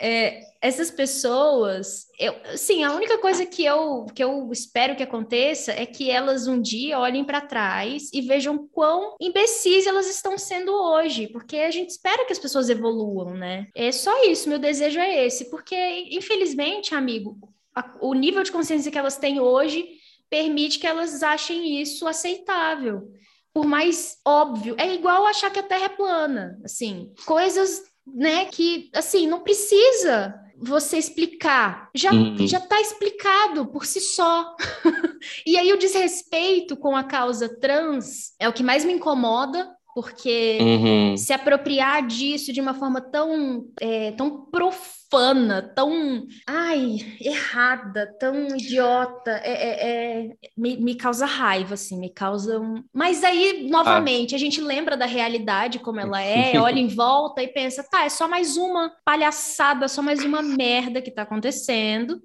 [0.00, 5.72] É, essas pessoas, eu, sim, a única coisa que eu, que eu espero que aconteça
[5.72, 10.70] é que elas um dia olhem para trás e vejam quão imbecis elas estão sendo
[10.72, 13.68] hoje, porque a gente espera que as pessoas evoluam, né?
[13.74, 15.74] É só isso, meu desejo é esse, porque
[16.10, 17.38] infelizmente, amigo,
[17.74, 19.88] a, o nível de consciência que elas têm hoje
[20.28, 23.10] permite que elas achem isso aceitável.
[23.52, 28.90] Por mais óbvio, é igual achar que a Terra é plana, assim, coisas né, que
[28.94, 31.88] assim, não precisa você explicar.
[31.94, 32.46] Já uhum.
[32.46, 34.54] já está explicado por si só.
[35.46, 40.58] e aí o desrespeito com a causa trans é o que mais me incomoda, porque
[40.60, 41.16] uhum.
[41.16, 49.30] se apropriar disso de uma forma tão, é, tão profana, tão ai, errada, tão idiota,
[49.42, 52.82] é, é, é, me, me causa raiva, assim, me causa um.
[52.92, 54.36] Mas aí, novamente, ah.
[54.36, 58.08] a gente lembra da realidade como ela é, olha em volta e pensa, tá, é
[58.08, 62.22] só mais uma palhaçada, só mais uma merda que tá acontecendo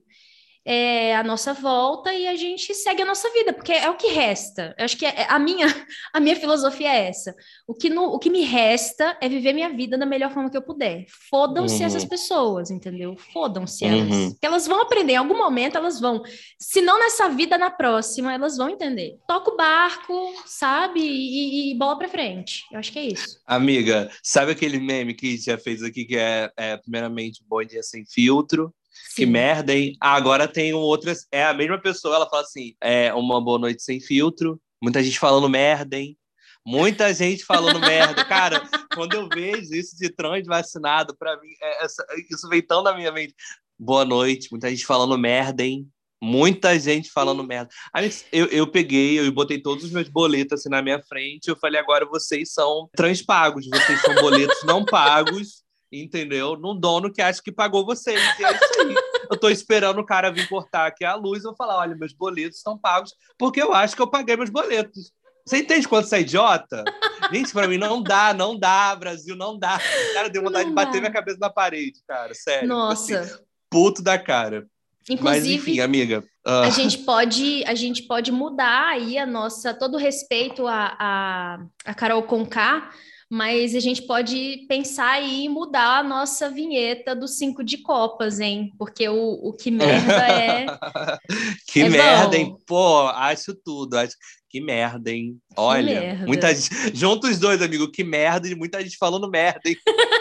[0.66, 4.08] é, a nossa volta e a gente segue a nossa vida, porque é o que
[4.08, 4.74] resta.
[4.78, 5.68] Eu acho que é, a minha
[6.12, 7.36] a minha filosofia é essa.
[7.68, 10.58] O que, no, o que me resta é viver minha vida da melhor forma que
[10.58, 11.06] eu puder.
[11.30, 11.86] Fodam-se uhum.
[11.86, 13.16] essas pessoas, entendeu?
[13.32, 14.10] Fodam-se elas.
[14.10, 14.32] Uhum.
[14.32, 16.24] Porque elas vão aprender, em algum momento elas vão.
[16.60, 19.20] Se não nessa vida, na próxima, elas vão entender.
[19.28, 21.00] Toca o barco, sabe?
[21.00, 22.64] E, e bola pra frente.
[22.72, 23.40] Eu acho que é isso.
[23.46, 28.04] Amiga, sabe aquele meme que já fez aqui, que é, é primeiramente, bom dia sem
[28.06, 28.74] filtro,
[29.16, 29.96] que merda, hein?
[30.02, 31.26] Ah, agora tem outras.
[31.32, 34.60] É a mesma pessoa, ela fala assim: é uma boa noite sem filtro.
[34.82, 36.18] Muita gente falando merda, hein?
[36.66, 38.24] Muita gente falando merda.
[38.26, 41.86] Cara, quando eu vejo isso de trans vacinado, para mim, é,
[42.32, 43.36] isso vem tão na minha mente.
[43.78, 45.88] Boa noite, muita gente falando merda, hein?
[46.22, 47.70] Muita gente falando merda.
[47.94, 51.48] Aí eu, eu peguei, eu botei todos os meus boletos assim na minha frente.
[51.48, 56.56] Eu falei, agora vocês são transpagos, vocês são boletos não pagos entendeu?
[56.58, 58.20] Num dono que acha que pagou vocês.
[58.40, 58.96] E é isso aí.
[59.30, 62.14] eu tô esperando o cara vir cortar aqui a luz e eu falar: olha, meus
[62.14, 65.12] boletos estão pagos, porque eu acho que eu paguei meus boletos.
[65.46, 66.84] Você entende quanto você é idiota?
[67.32, 69.80] Gente, pra mim não dá, não dá, Brasil, não dá.
[70.14, 71.00] Cara, deu vontade não de bater dá.
[71.02, 72.62] minha cabeça na parede, cara, sério.
[72.62, 73.20] Tipo Nossa.
[73.20, 73.38] Assim,
[73.70, 74.66] puto da cara.
[75.08, 76.24] Inclusive, Mas, enfim, amiga.
[76.46, 76.64] Uh...
[76.66, 79.72] A, gente pode, a gente pode mudar aí a nossa.
[79.72, 82.90] Todo respeito a, a, a Carol Conká,
[83.30, 88.72] mas a gente pode pensar em mudar a nossa vinheta dos cinco de copas, hein?
[88.78, 90.66] Porque o, o que merda é.
[91.68, 92.36] que é merda, bom.
[92.36, 92.58] hein?
[92.68, 93.98] Pô, acho tudo.
[93.98, 94.16] Acho...
[94.50, 95.38] Que merda, hein?
[95.58, 96.28] Olha, merda.
[96.28, 96.96] muita gente.
[96.96, 99.76] Juntos os dois, amigo, que merda, e muita gente falando merda, hein?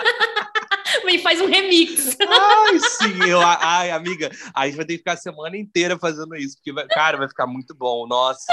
[1.14, 2.16] e faz um remix.
[2.20, 6.34] Ai, sim, eu, ai, amiga, a gente vai ter que ficar a semana inteira fazendo
[6.34, 8.46] isso, porque, vai, cara, vai ficar muito bom, nossa.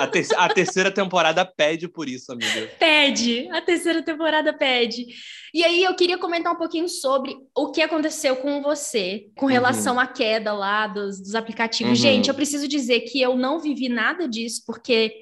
[0.00, 2.70] A, a, terceira temporada pede por isso, amiga.
[2.78, 5.06] Pede, a terceira temporada pede.
[5.52, 9.52] E aí eu queria comentar um pouquinho sobre o que aconteceu com você, com uhum.
[9.52, 10.00] relação uhum.
[10.00, 11.98] à queda lá dos, dos aplicativos.
[11.98, 12.02] Uhum.
[12.02, 15.20] Gente, eu preciso dizer que eu não vivi nada disso, porque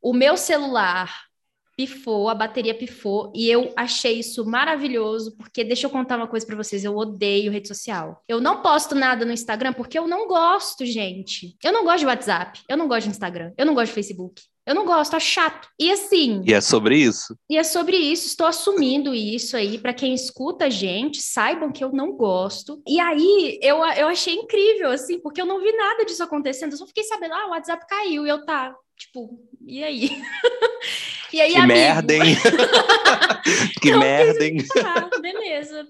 [0.00, 1.31] o meu celular
[1.76, 6.46] pifou, a bateria pifou, e eu achei isso maravilhoso, porque deixa eu contar uma coisa
[6.46, 8.22] para vocês, eu odeio rede social.
[8.28, 11.56] Eu não posto nada no Instagram porque eu não gosto, gente.
[11.62, 14.42] Eu não gosto de WhatsApp, eu não gosto de Instagram, eu não gosto de Facebook.
[14.64, 15.68] Eu não gosto, acho chato.
[15.78, 16.42] E assim.
[16.46, 17.36] E é sobre isso.
[17.50, 18.28] E é sobre isso.
[18.28, 19.76] Estou assumindo isso aí.
[19.76, 22.80] Para quem escuta a gente, saibam que eu não gosto.
[22.86, 26.72] E aí eu, eu achei incrível, assim, porque eu não vi nada disso acontecendo.
[26.72, 28.24] Eu só fiquei sabendo, ah, o WhatsApp caiu.
[28.24, 30.10] E eu tá, tipo, e aí?
[31.32, 31.78] E aí, que amigo...
[31.78, 32.36] merda, hein?
[33.80, 34.58] que então, merda, hein?
[34.84, 35.88] Ah, beleza.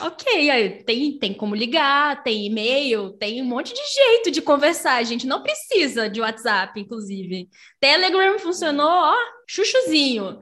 [0.00, 4.94] ok, aí tem, tem como ligar, tem e-mail, tem um monte de jeito de conversar.
[4.94, 7.48] A gente não precisa de WhatsApp, inclusive.
[7.80, 9.16] Telegram funcionou, ó,
[9.48, 10.38] chuchuzinho.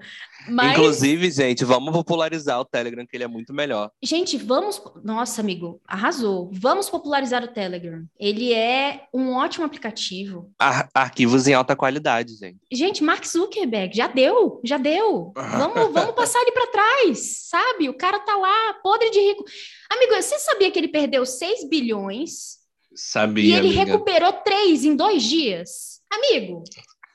[0.49, 0.73] Mas...
[0.73, 3.91] Inclusive, gente, vamos popularizar o Telegram, que ele é muito melhor.
[4.03, 4.81] Gente, vamos.
[5.03, 6.51] Nossa, amigo, arrasou.
[6.53, 8.05] Vamos popularizar o Telegram.
[8.19, 10.51] Ele é um ótimo aplicativo.
[10.59, 12.59] Ar arquivos em alta qualidade, gente.
[12.73, 15.33] Gente, Mark Zuckerberg, já deu, já deu.
[15.35, 17.89] Vamos, vamos passar ele para trás, sabe?
[17.89, 19.45] O cara tá lá, podre de rico.
[19.91, 22.59] Amigo, você sabia que ele perdeu 6 bilhões?
[22.95, 23.45] Sabia.
[23.45, 23.85] E ele amiga.
[23.85, 26.01] recuperou 3 em dois dias?
[26.11, 26.63] Amigo,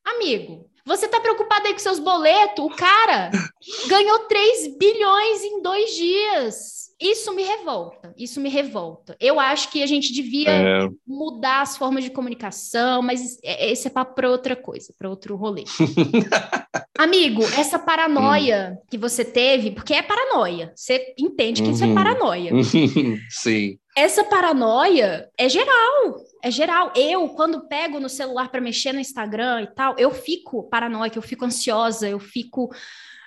[0.05, 2.65] amigo, você tá preocupado aí com seus boletos?
[2.65, 3.29] O cara
[3.87, 6.79] ganhou 3 bilhões em dois dias.
[6.99, 9.15] Isso me revolta, isso me revolta.
[9.21, 10.89] Eu acho que a gente devia é...
[11.07, 15.37] mudar as formas de comunicação, mas é, esse é papo para outra coisa, para outro
[15.37, 15.63] rolê.
[16.99, 18.85] Amigo, essa paranoia hum.
[18.91, 21.73] que você teve, porque é paranoia, você entende que uhum.
[21.73, 21.95] isso é uhum.
[21.95, 22.51] paranoia.
[23.31, 23.79] Sim.
[23.95, 26.91] Essa paranoia é geral, é geral.
[26.97, 31.21] Eu, quando pego no celular para mexer no Instagram e tal, eu fico paranoica, eu
[31.21, 32.69] fico ansiosa, eu fico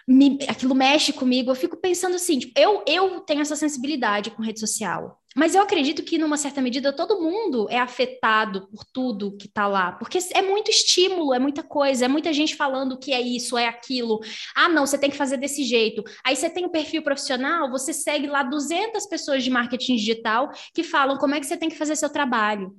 [0.07, 1.51] me, aquilo mexe comigo.
[1.51, 5.23] Eu fico pensando assim, tipo, eu, eu tenho essa sensibilidade com rede social.
[5.35, 9.67] Mas eu acredito que, numa certa medida, todo mundo é afetado por tudo que tá
[9.67, 9.93] lá.
[9.93, 13.67] Porque é muito estímulo, é muita coisa, é muita gente falando que é isso, é
[13.67, 14.21] aquilo.
[14.55, 16.05] Ah, não, você tem que fazer desse jeito.
[16.25, 20.83] Aí você tem um perfil profissional, você segue lá 200 pessoas de marketing digital que
[20.83, 22.75] falam como é que você tem que fazer seu trabalho.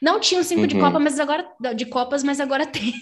[0.00, 0.66] Não tinham cinco uhum.
[0.66, 2.94] de, Copa, mas agora, de Copas, mas agora tem.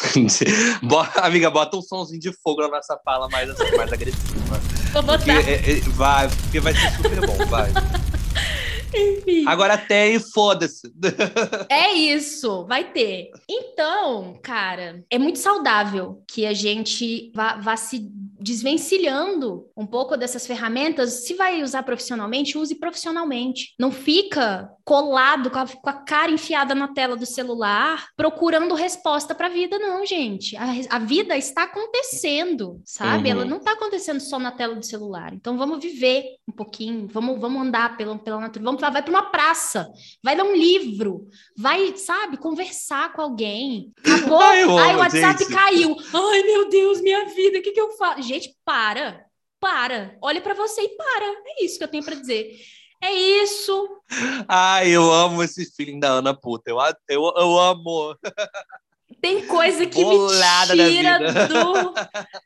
[1.22, 4.60] Amiga, bota um somzinho de fogo na nossa fala mais, assim, mais agressiva.
[4.92, 5.18] Vou botar.
[5.18, 7.70] Porque, é, é, vai, porque vai ser super bom, vai.
[8.94, 9.46] Enfim.
[9.46, 10.90] Agora tem, foda-se.
[11.68, 13.30] É isso, vai ter.
[13.48, 20.46] Então, cara, é muito saudável que a gente vá, vá se desvencilhando um pouco dessas
[20.46, 21.24] ferramentas.
[21.26, 23.74] Se vai usar profissionalmente, use profissionalmente.
[23.78, 29.32] Não fica colado com a, com a cara enfiada na tela do celular, procurando resposta
[29.36, 30.56] para a vida, não, gente.
[30.56, 33.28] A, a, vida está acontecendo, sabe?
[33.28, 33.36] Uhum.
[33.36, 35.32] Ela não está acontecendo só na tela do celular.
[35.32, 39.30] Então vamos viver um pouquinho, vamos, vamos andar pela, pela natureza, vamos vai para uma
[39.30, 39.88] praça,
[40.24, 43.92] vai ler um livro, vai, sabe, conversar com alguém.
[44.04, 45.54] Acabou, ai, ai o WhatsApp gente.
[45.54, 45.96] caiu.
[46.12, 48.22] Ai, meu Deus, minha vida, o que, que eu faço?
[48.22, 49.24] Gente, para,
[49.60, 51.26] para, olha para você e para.
[51.46, 52.58] É isso que eu tenho para dizer.
[53.02, 53.88] É isso.
[54.46, 56.70] Ai, eu amo esse feeling da Ana Puta.
[56.70, 56.78] Eu,
[57.08, 58.16] eu, eu amo.
[59.20, 61.94] Tem coisa que Bolada me tira do.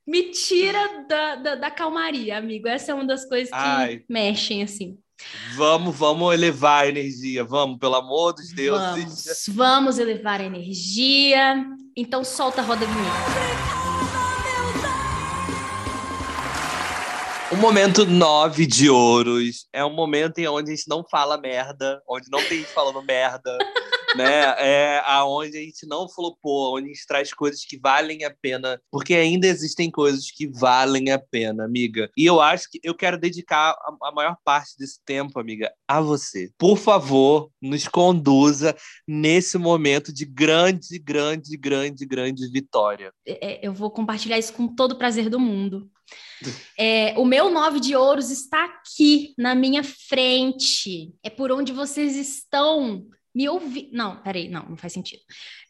[0.07, 2.69] Me tira da, da, da, calmaria, amigo.
[2.69, 4.03] Essa é uma das coisas que Ai.
[4.09, 4.99] mexem, assim.
[5.55, 8.81] Vamos, vamos elevar a energia, vamos, pelo amor de Deus.
[8.81, 11.65] Vamos, vamos elevar a energia.
[11.97, 13.74] Então solta a roda vinheta.
[17.55, 22.03] O momento nove de ouros é um momento em onde a gente não fala merda,
[22.09, 23.57] onde não tem gente falando merda,
[24.17, 24.55] né?
[24.59, 28.81] É aonde a gente não flopou, onde a gente traz coisas que valem a pena,
[28.91, 32.11] porque ainda existem coisas que valem a pena, amiga.
[32.17, 36.01] E eu acho que eu quero dedicar a, a maior parte desse tempo, amiga, a
[36.01, 36.51] você.
[36.59, 43.12] Por favor, nos conduza nesse momento de grande, grande, grande, grande vitória.
[43.27, 45.91] É, eu vou compartilhar isso com todo o prazer do mundo.
[46.77, 51.15] É, o meu nove de ouros está aqui na minha frente.
[51.23, 53.89] É por onde vocês estão me ouvir.
[53.93, 55.22] Não, peraí, não, não faz sentido.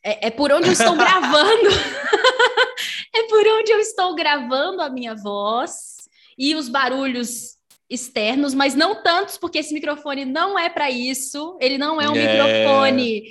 [0.05, 1.69] É, é por onde eu estou gravando.
[3.15, 5.97] é por onde eu estou gravando a minha voz
[6.39, 7.55] e os barulhos
[7.89, 11.57] externos, mas não tantos, porque esse microfone não é para isso.
[11.61, 12.27] Ele não é um é...
[12.27, 13.23] microfone.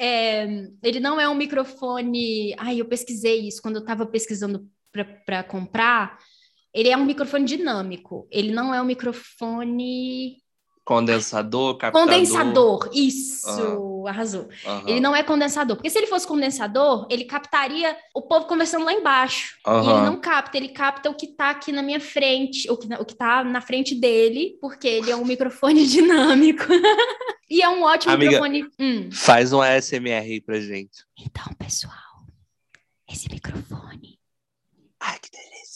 [0.00, 0.44] É,
[0.82, 2.54] ele não é um microfone.
[2.58, 4.68] Ai, eu pesquisei isso quando eu estava pesquisando
[5.24, 6.18] para comprar.
[6.74, 8.28] Ele é um microfone dinâmico.
[8.30, 10.36] Ele não é um microfone
[10.88, 12.08] Condensador, captador.
[12.08, 14.06] Condensador, isso, uhum.
[14.06, 14.48] arrasou.
[14.64, 14.88] Uhum.
[14.88, 18.94] Ele não é condensador, porque se ele fosse condensador, ele captaria o povo conversando lá
[18.94, 19.58] embaixo.
[19.66, 19.84] Uhum.
[19.84, 22.88] E ele não capta, ele capta o que está aqui na minha frente, o que,
[22.94, 26.64] o que tá na frente dele, porque ele é um microfone dinâmico.
[27.50, 28.70] e é um ótimo Amiga, microfone.
[28.80, 29.10] Hum.
[29.12, 31.04] Faz um ASMR aí pra gente.
[31.18, 31.92] Então, pessoal,
[33.06, 34.18] esse microfone.
[34.98, 35.28] Ai, que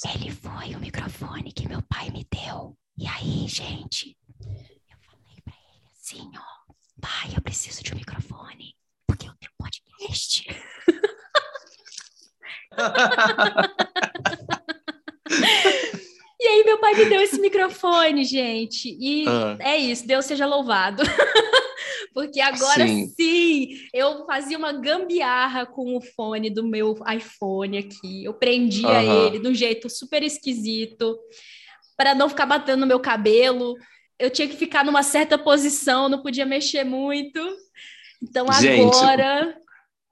[0.09, 2.75] Ele foi o microfone que meu pai me deu.
[2.97, 4.17] E aí, gente,
[6.21, 10.47] ó, pai, eu preciso de um microfone, porque eu tenho podcast.
[16.43, 18.97] E aí meu pai me deu esse microfone, gente.
[19.01, 19.57] E ah.
[19.61, 21.01] é isso, Deus seja louvado.
[22.13, 23.07] Porque agora sim.
[23.17, 23.69] sim.
[23.95, 28.25] eu fazia uma gambiarra com o fone do meu iPhone aqui.
[28.25, 29.27] Eu prendia uhum.
[29.27, 31.19] ele de um jeito super esquisito
[31.97, 33.75] para não ficar batendo no meu cabelo.
[34.19, 37.41] Eu tinha que ficar numa certa posição, não podia mexer muito.
[38.23, 39.57] Então gente, agora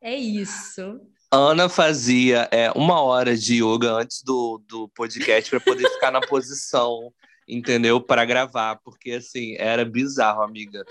[0.03, 1.01] é isso.
[1.32, 6.20] Ana fazia é, uma hora de yoga antes do, do podcast para poder ficar na
[6.20, 7.12] posição,
[7.46, 8.01] entendeu?
[8.01, 10.84] Para gravar, porque assim, era bizarro, amiga.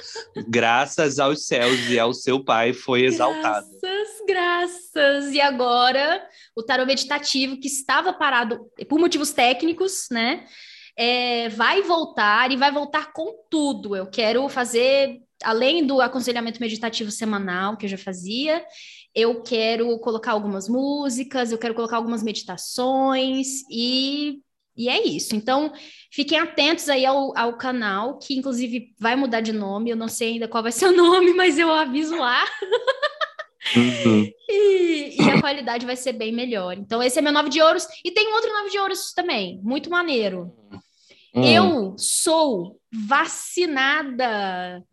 [0.48, 3.68] Graças aos céus e ao seu pai foi exaltado.
[3.82, 5.34] Graças, graças.
[5.34, 10.46] E agora, o tarô meditativo, que estava parado por motivos técnicos, né?
[11.02, 13.96] É, vai voltar e vai voltar com tudo.
[13.96, 18.66] Eu quero fazer, além do aconselhamento meditativo semanal que eu já fazia,
[19.16, 24.42] eu quero colocar algumas músicas, eu quero colocar algumas meditações e,
[24.76, 25.36] e é isso.
[25.38, 25.72] Então,
[26.12, 30.34] fiquem atentos aí ao, ao canal, que inclusive vai mudar de nome, eu não sei
[30.34, 32.44] ainda qual vai ser o nome, mas eu aviso lá.
[33.76, 34.30] Uhum.
[34.50, 36.78] E, e, a qualidade vai ser bem melhor.
[36.78, 37.88] Então, esse é meu nove de ouros.
[38.04, 40.52] E tem outro nove de ouros também, muito maneiro.
[41.40, 41.46] Uhum.
[41.46, 44.84] Eu sou vacinada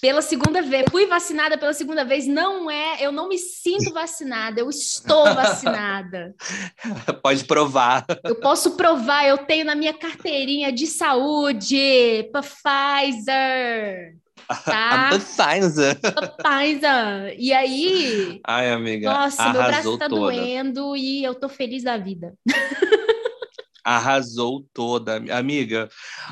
[0.00, 0.84] pela segunda vez.
[0.90, 2.26] Fui vacinada pela segunda vez.
[2.26, 6.34] Não é, eu não me sinto vacinada, eu estou vacinada.
[7.22, 8.04] Pode provar.
[8.22, 14.16] Eu posso provar, eu tenho na minha carteirinha de saúde Pfizer.
[14.64, 15.08] Tá?
[15.16, 15.98] Pfizer.
[15.98, 17.36] Pfizer.
[17.38, 18.40] E aí?
[18.46, 19.10] Ai, amiga.
[19.10, 20.20] Nossa, meu braço tá toda.
[20.20, 22.34] doendo e eu tô feliz da vida.
[23.84, 25.88] Arrasou toda, amiga.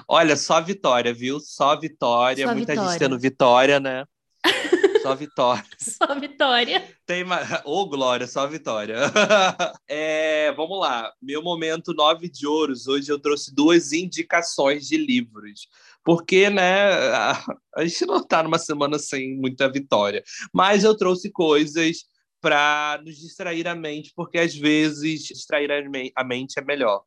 [0.09, 1.39] Olha, só vitória, viu?
[1.39, 2.47] Só vitória.
[2.47, 2.91] Só Muita vitória.
[2.91, 4.05] gente tendo vitória, né?
[5.03, 5.65] Só vitória.
[5.79, 6.89] Só vitória.
[7.05, 7.25] Tem
[7.65, 8.97] Ô, oh, Glória, só vitória.
[9.89, 11.13] é, vamos lá.
[11.21, 12.87] Meu momento nove de ouros.
[12.87, 15.67] Hoje eu trouxe duas indicações de livros.
[16.05, 16.93] Porque, né,
[17.75, 20.23] a gente não tá numa semana sem muita vitória.
[20.53, 22.05] Mas eu trouxe coisas
[22.41, 25.71] para nos distrair a mente, porque às vezes distrair
[26.15, 27.03] a mente é melhor.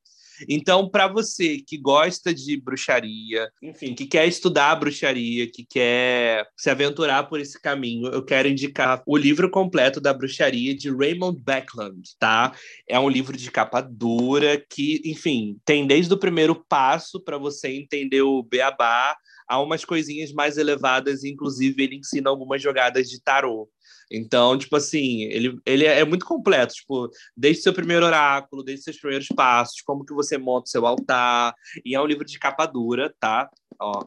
[0.48, 6.70] Então, para você que gosta de bruxaria, enfim, que quer estudar bruxaria, que quer se
[6.70, 12.02] aventurar por esse caminho, eu quero indicar o livro completo da bruxaria de Raymond Beckland,
[12.20, 12.54] tá?
[12.88, 17.70] É um livro de capa dura que, enfim, tem desde o primeiro passo para você
[17.70, 19.16] entender o beabá
[19.48, 23.70] a umas coisinhas mais elevadas, inclusive ele ensina algumas jogadas de tarô.
[24.12, 29.00] Então, tipo assim, ele, ele é muito completo, tipo, desde seu primeiro oráculo, desde seus
[29.00, 31.54] primeiros passos, como que você monta o seu altar,
[31.84, 33.50] e é um livro de capa dura, tá?
[33.80, 34.04] Ó,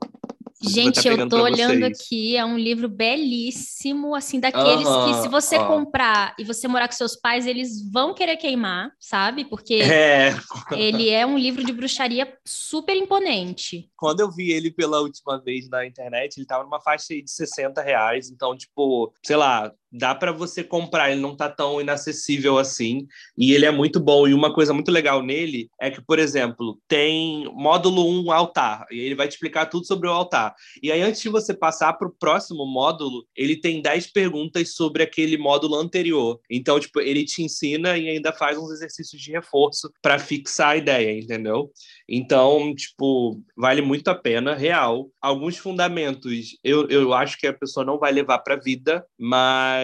[0.60, 6.34] Gente, eu tô olhando aqui, é um livro belíssimo, assim, daqueles que se você comprar
[6.36, 9.44] e você morar com seus pais, eles vão querer queimar, sabe?
[9.44, 10.34] Porque é.
[10.72, 13.88] ele é um livro de bruxaria super imponente.
[13.96, 17.80] Quando eu vi ele pela última vez na internet, ele tava numa faixa de 60
[17.80, 23.06] reais, então, tipo, sei lá, dá para você comprar, ele não tá tão inacessível assim,
[23.36, 24.26] e ele é muito bom.
[24.26, 28.98] E uma coisa muito legal nele é que, por exemplo, tem módulo 1 altar, e
[28.98, 30.54] ele vai te explicar tudo sobre o altar.
[30.82, 35.02] E aí, antes de você passar para o próximo módulo, ele tem 10 perguntas sobre
[35.02, 36.38] aquele módulo anterior.
[36.50, 40.76] Então, tipo, ele te ensina e ainda faz uns exercícios de reforço para fixar a
[40.76, 41.70] ideia, entendeu?
[42.08, 45.10] Então, tipo, vale muito a pena, real.
[45.20, 49.77] Alguns fundamentos eu, eu acho que a pessoa não vai levar para vida, mas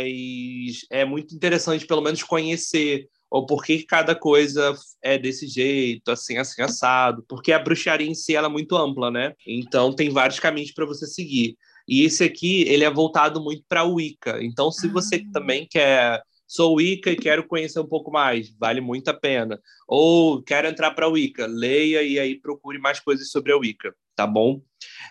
[0.91, 6.39] é muito interessante, pelo menos, conhecer ou por que cada coisa é desse jeito, assim,
[6.39, 7.25] assim, assado.
[7.29, 9.35] Porque a bruxaria em si ela é muito ampla, né?
[9.47, 11.57] Então, tem vários caminhos para você seguir.
[11.89, 14.39] E esse aqui, ele é voltado muito para o Wicca.
[14.43, 15.33] Então, se você ah.
[15.33, 19.61] também quer sou Wicca e quero conhecer um pouco mais, vale muito a pena.
[19.89, 23.95] Ou quero entrar para a Wicca, leia e aí procure mais coisas sobre a Wicca,
[24.15, 24.61] tá bom?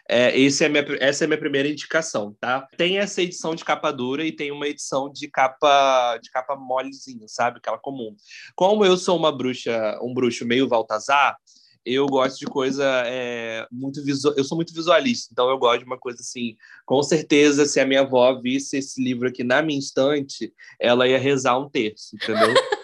[0.10, 2.68] É, é minha, essa é a minha primeira indicação, tá?
[2.78, 7.28] Tem essa edição de capa dura e tem uma edição de capa de capa molezinha,
[7.28, 7.58] sabe?
[7.58, 8.16] Aquela comum.
[8.56, 11.38] Como eu sou uma bruxa, um bruxo meio Valtazar,
[11.86, 14.34] eu gosto de coisa é, muito visual.
[14.38, 16.56] Eu sou muito visualista, então eu gosto de uma coisa assim.
[16.86, 21.18] Com certeza, se a minha avó visse esse livro aqui na minha estante, ela ia
[21.18, 22.54] rezar um terço, entendeu?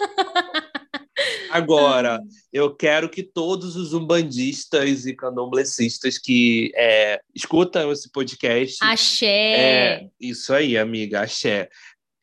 [1.49, 2.19] Agora,
[2.51, 8.77] eu quero que todos os umbandistas e candomblecistas que é, escutam esse podcast.
[8.81, 9.25] Axé!
[9.25, 11.69] É, isso aí, amiga, axé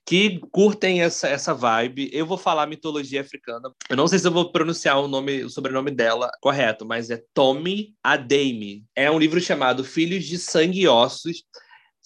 [0.07, 2.09] que curtem essa, essa vibe.
[2.13, 3.73] Eu vou falar mitologia africana.
[3.91, 7.21] Eu não sei se eu vou pronunciar o nome, o sobrenome dela correto, mas é
[7.35, 8.85] Tommy Adeyemi.
[8.95, 11.43] É um livro chamado Filhos de Sangue e Ossos.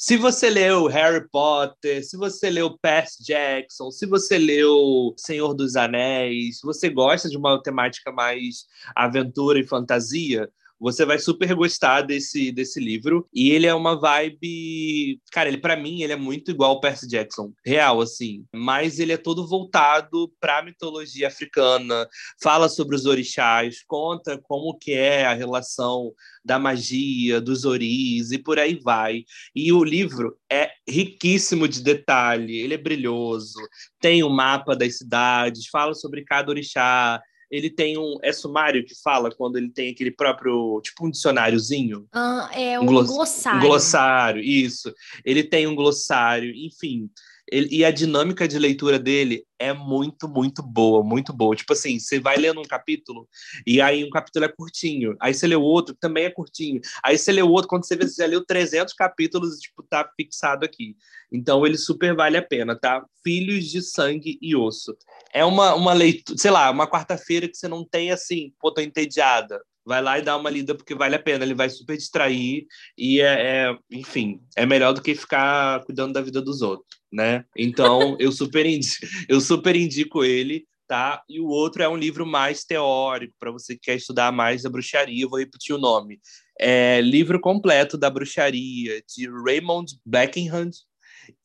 [0.02, 5.76] Se você leu Harry Potter, se você leu Percy Jackson, se você leu Senhor dos
[5.76, 8.64] Anéis, se você gosta de uma temática mais
[8.96, 10.50] aventura e fantasia,
[10.80, 13.28] você vai super gostar desse, desse livro.
[13.32, 15.20] E ele é uma vibe.
[15.30, 17.52] Cara, ele para mim ele é muito igual ao Percy Jackson.
[17.64, 18.44] Real, assim.
[18.54, 22.08] Mas ele é todo voltado pra mitologia africana.
[22.42, 26.12] Fala sobre os orixás, conta como que é a relação
[26.44, 29.24] da magia, dos oris e por aí vai.
[29.54, 33.58] E o livro é riquíssimo de detalhe, ele é brilhoso,
[34.00, 37.20] tem o um mapa das cidades, fala sobre cada orixá,
[37.50, 38.18] ele tem um.
[38.22, 40.80] É sumário que fala quando ele tem aquele próprio.
[40.82, 42.06] Tipo um dicionáriozinho?
[42.12, 43.58] Ah, é um, um glossário.
[43.58, 44.94] Um glossário, isso.
[45.24, 47.10] Ele tem um glossário, enfim.
[47.50, 51.56] Ele, e a dinâmica de leitura dele é muito, muito boa, muito boa.
[51.56, 53.28] Tipo assim, você vai lendo um capítulo,
[53.66, 57.18] e aí um capítulo é curtinho, aí você lê o outro, também é curtinho, aí
[57.18, 60.64] você lê o outro, quando você vê, você já leu 300 capítulos, tipo, tá fixado
[60.64, 60.96] aqui.
[61.32, 63.04] Então ele super vale a pena, tá?
[63.22, 64.96] Filhos de Sangue e Osso.
[65.32, 68.80] É uma, uma leitura, sei lá, uma quarta-feira que você não tem assim, pô, tô
[68.80, 72.66] entediada vai lá e dá uma lida porque vale a pena, ele vai super distrair
[72.96, 77.44] e é, é, enfim, é melhor do que ficar cuidando da vida dos outros, né?
[77.56, 81.22] Então, eu super indico, eu super indico ele, tá?
[81.28, 84.70] E o outro é um livro mais teórico para você que quer estudar mais a
[84.70, 86.20] bruxaria, eu vou repetir o nome.
[86.58, 90.72] É Livro Completo da Bruxaria de Raymond Blackenhand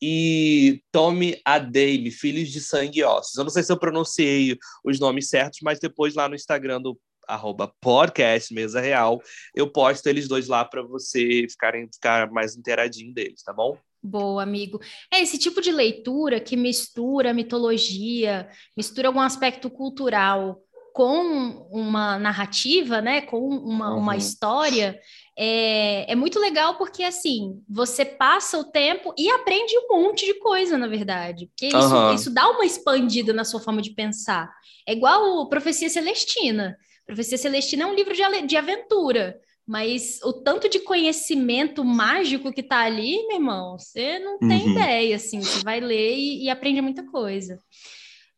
[0.01, 3.37] e Tommy Adeyemi, Filhos de Sangue e Ossos.
[3.37, 6.99] Eu não sei se eu pronunciei os nomes certos, mas depois lá no Instagram do
[7.27, 9.21] arroba podcast Mesa Real,
[9.55, 13.77] eu posto eles dois lá para você ficarem ficar mais interadinho deles, tá bom?
[14.01, 14.79] Boa, amigo.
[15.11, 18.47] É esse tipo de leitura que mistura mitologia,
[18.77, 20.61] mistura algum aspecto cultural
[20.93, 23.97] com uma narrativa, né, com uma, uhum.
[23.97, 24.97] uma história,
[25.37, 30.35] é, é muito legal porque, assim, você passa o tempo e aprende um monte de
[30.35, 31.47] coisa, na verdade.
[31.47, 32.13] Porque isso, uhum.
[32.13, 34.49] isso dá uma expandida na sua forma de pensar.
[34.87, 36.77] É igual Profecia Celestina.
[37.05, 42.61] Profecia Celestina é um livro de, de aventura, mas o tanto de conhecimento mágico que
[42.61, 44.71] está ali, meu irmão, você não tem uhum.
[44.71, 47.59] ideia, assim, você vai ler e, e aprende muita coisa.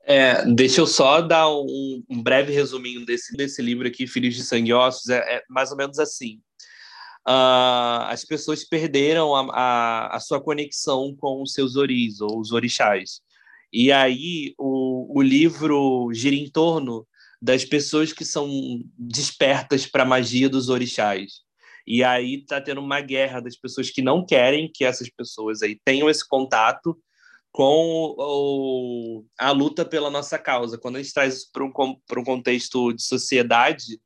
[0.05, 4.43] É, deixa eu só dar um, um, breve resuminho desse, desse livro aqui, Filhos de
[4.43, 6.39] Sangue e Ossos, é, é mais ou menos assim.
[7.27, 12.53] Uh, as pessoas perderam a, a, a, sua conexão com os seus oris, ou os
[12.53, 13.19] orixás.
[13.71, 17.05] E aí o, o livro gira em torno
[17.41, 18.49] das pessoas que são
[18.97, 21.45] despertas para a magia dos orixás.
[21.85, 25.79] E aí tá tendo uma guerra das pessoas que não querem que essas pessoas aí
[25.85, 26.97] tenham esse contato
[27.51, 30.77] com o, a luta pela nossa causa.
[30.77, 33.99] Quando a gente traz isso para um, um contexto de sociedade,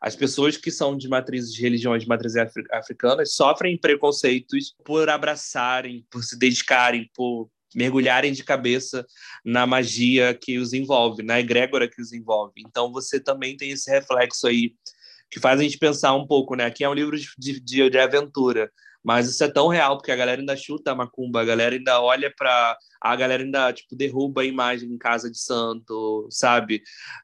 [0.00, 2.36] as pessoas que são de matrizes de religiões de matrizes
[2.72, 9.06] africanas sofrem preconceitos por abraçarem, por se dedicarem, por mergulharem de cabeça
[9.44, 12.54] na magia que os envolve, na egrégora que os envolve.
[12.58, 14.74] Então você também tem esse reflexo aí
[15.30, 16.64] que faz a gente pensar um pouco, né?
[16.64, 18.70] Aqui é um livro de, de, de aventura,
[19.02, 22.00] mas isso é tão real porque a galera ainda chuta a macumba, a galera ainda
[22.02, 26.82] olha para a galera ainda tipo derruba a imagem em casa de santo, sabe?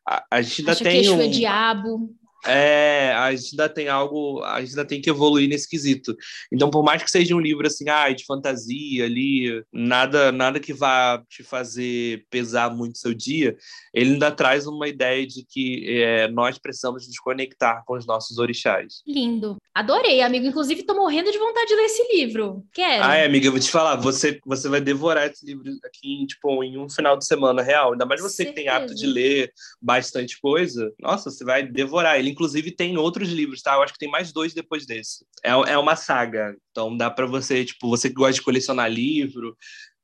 [0.08, 2.14] A, a gente ainda Acha tem que um é diabo.
[2.46, 6.16] É, a gente ainda tem algo, a gente ainda tem que evoluir nesse quesito.
[6.52, 10.72] Então, por mais que seja um livro assim, ah, de fantasia ali, nada, nada que
[10.72, 13.56] vá te fazer pesar muito seu dia,
[13.92, 18.38] ele ainda traz uma ideia de que é, nós precisamos nos conectar com os nossos
[18.38, 19.02] orixás.
[19.06, 19.56] Lindo.
[19.74, 20.46] Adorei, amigo.
[20.46, 22.64] Inclusive, tô morrendo de vontade de ler esse livro.
[22.72, 23.04] Quero.
[23.04, 26.64] Ah, é, amiga, eu vou te falar, você, você vai devorar esse livro aqui, tipo,
[26.64, 27.92] em um final de semana real.
[27.92, 28.54] Ainda mais você Certeza.
[28.54, 30.92] que tem hábito de ler bastante coisa.
[31.00, 33.74] Nossa, você vai devorar ele inclusive, tem outros livros, tá?
[33.74, 35.24] Eu acho que tem mais dois depois desse.
[35.42, 36.54] É, é uma saga.
[36.70, 39.56] Então dá para você, tipo, você que gosta de colecionar livro,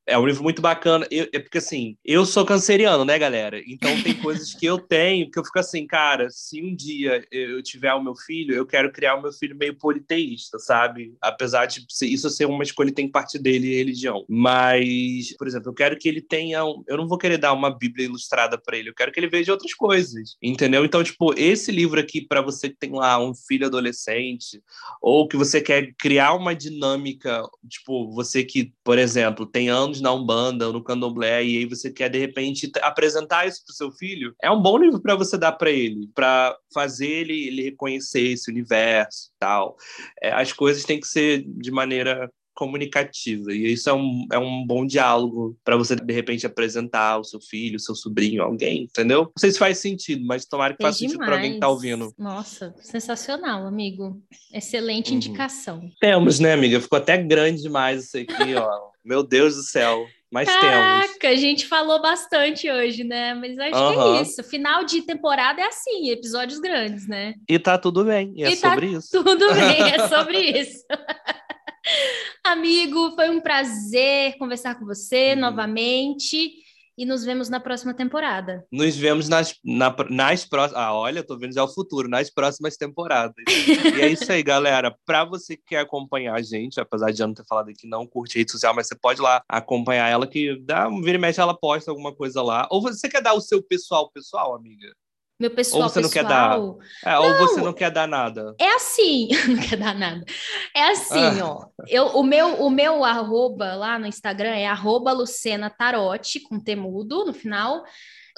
[0.06, 1.06] é um livro muito bacana.
[1.10, 3.60] Eu, é porque, assim, eu sou canceriano, né, galera?
[3.66, 7.62] Então, tem coisas que eu tenho que eu fico assim, cara, se um dia eu
[7.62, 11.14] tiver o meu filho, eu quero criar o meu filho meio politeísta, sabe?
[11.20, 14.24] Apesar de isso ser uma escolha, tem parte dele e religião.
[14.28, 16.64] Mas, por exemplo, eu quero que ele tenha.
[16.64, 16.82] Um...
[16.86, 19.52] Eu não vou querer dar uma Bíblia ilustrada para ele, eu quero que ele veja
[19.52, 20.84] outras coisas, entendeu?
[20.84, 24.62] Então, tipo, esse livro aqui, para você que tem lá um filho adolescente,
[25.00, 30.12] ou que você quer criar uma dinâmica, tipo, você que, por exemplo, tem anos na
[30.12, 33.92] Umbanda ou no Candomblé e aí você quer de repente apresentar isso para o seu
[33.92, 38.32] filho, é um bom livro para você dar para ele, para fazer ele, ele reconhecer
[38.32, 39.76] esse universo tal.
[40.20, 43.52] É, as coisas têm que ser de maneira comunicativa.
[43.52, 47.40] E isso é um, é um bom diálogo para você, de repente, apresentar o seu
[47.40, 49.22] filho, o seu sobrinho, alguém, entendeu?
[49.22, 52.12] Não sei se faz sentido, mas tomara que faça sentido para alguém que tá ouvindo.
[52.18, 54.22] Nossa, sensacional, amigo.
[54.52, 55.16] Excelente uhum.
[55.16, 55.90] indicação.
[56.00, 56.80] Temos, né, amiga?
[56.80, 58.91] Ficou até grande demais isso aqui, ó.
[59.04, 60.06] Meu Deus do céu.
[60.32, 61.38] Mas Caraca, temos.
[61.38, 63.34] a gente falou bastante hoje, né?
[63.34, 63.92] Mas acho uhum.
[63.92, 64.42] que é isso.
[64.42, 67.34] Final de temporada é assim, episódios grandes, né?
[67.46, 69.10] E tá tudo bem, e é tá sobre isso.
[69.22, 70.86] Tudo bem, é sobre isso.
[72.42, 75.40] Amigo, foi um prazer conversar com você uhum.
[75.40, 76.54] novamente
[76.96, 78.66] e nos vemos na próxima temporada.
[78.70, 80.82] Nos vemos nas, na, nas próximas.
[80.82, 83.34] Ah, olha, tô vendo já o futuro, nas próximas temporadas.
[83.96, 84.94] e é isso aí, galera.
[85.06, 88.06] Para você que quer acompanhar a gente, apesar de eu não ter falado que não
[88.06, 91.40] curte rede social, mas você pode lá acompanhar ela, que dá um vira e mexe,
[91.40, 92.68] ela posta alguma coisa lá.
[92.70, 94.92] Ou você quer dar o seu pessoal, pessoal, amiga?
[95.42, 96.02] Meu pessoal ou você pessoal.
[96.02, 99.76] não quer dar é, não, ou você não quer dar nada é assim não quer
[99.76, 100.24] dar nada
[100.74, 101.46] é assim ah.
[101.46, 106.60] ó eu, o meu o meu arroba lá no Instagram é arroba Lucena Tarote com
[106.60, 107.82] temudo no final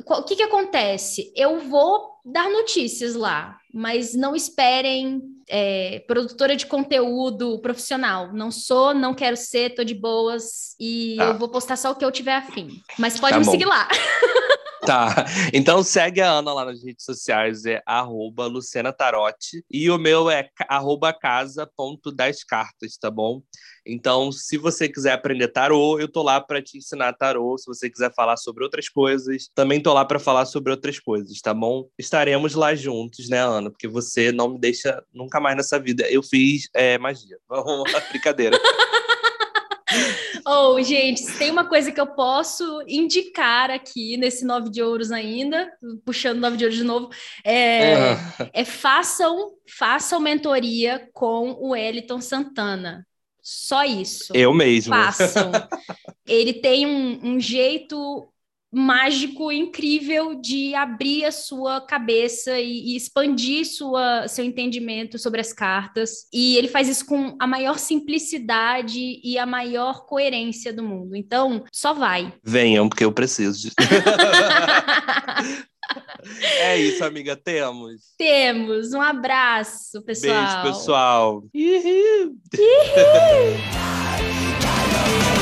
[0.07, 6.65] o que que acontece eu vou dar notícias lá mas não esperem é, produtora de
[6.65, 11.25] conteúdo profissional não sou não quero ser tô de boas e ah.
[11.25, 13.51] eu vou postar só o que eu tiver afim mas pode tá me bom.
[13.51, 13.87] seguir lá
[14.87, 15.25] Tá.
[15.53, 19.65] Então segue a Ana lá nas redes sociais, é arroba Luciana Tarotti.
[19.71, 23.43] E o meu é arroba casa.dascartas, tá bom?
[23.87, 27.57] Então, se você quiser aprender tarô, eu tô lá para te ensinar tarô.
[27.59, 31.39] Se você quiser falar sobre outras coisas, também tô lá para falar sobre outras coisas,
[31.41, 31.87] tá bom?
[31.99, 33.71] Estaremos lá juntos, né, Ana?
[33.71, 36.09] Porque você não me deixa nunca mais nessa vida.
[36.09, 37.37] Eu fiz é, magia.
[37.49, 38.59] Vamos lá, brincadeira.
[40.47, 44.83] Ou, oh, gente, se tem uma coisa que eu posso indicar aqui nesse Nove de
[44.83, 45.73] Ouros ainda,
[46.05, 47.09] puxando Nove de Ouros de novo,
[47.43, 48.17] é, uhum.
[48.53, 53.07] é façam, façam mentoria com o Eliton Santana.
[53.41, 54.33] Só isso.
[54.35, 54.95] Eu mesmo.
[54.95, 55.53] Façam.
[56.27, 58.29] Ele tem um, um jeito
[58.75, 65.53] mágico, incrível de abrir a sua cabeça e, e, expandir sua, seu entendimento sobre as
[65.53, 66.27] cartas.
[66.33, 71.15] E ele faz isso com a maior simplicidade e a maior coerência do mundo.
[71.15, 72.33] Então, só vai.
[72.43, 73.71] Venham, porque eu preciso de.
[76.59, 77.37] É isso, amiga.
[77.37, 78.15] Temos.
[78.17, 78.95] Temos.
[78.95, 80.63] Um abraço, pessoal.
[80.63, 81.45] Beijo, pessoal.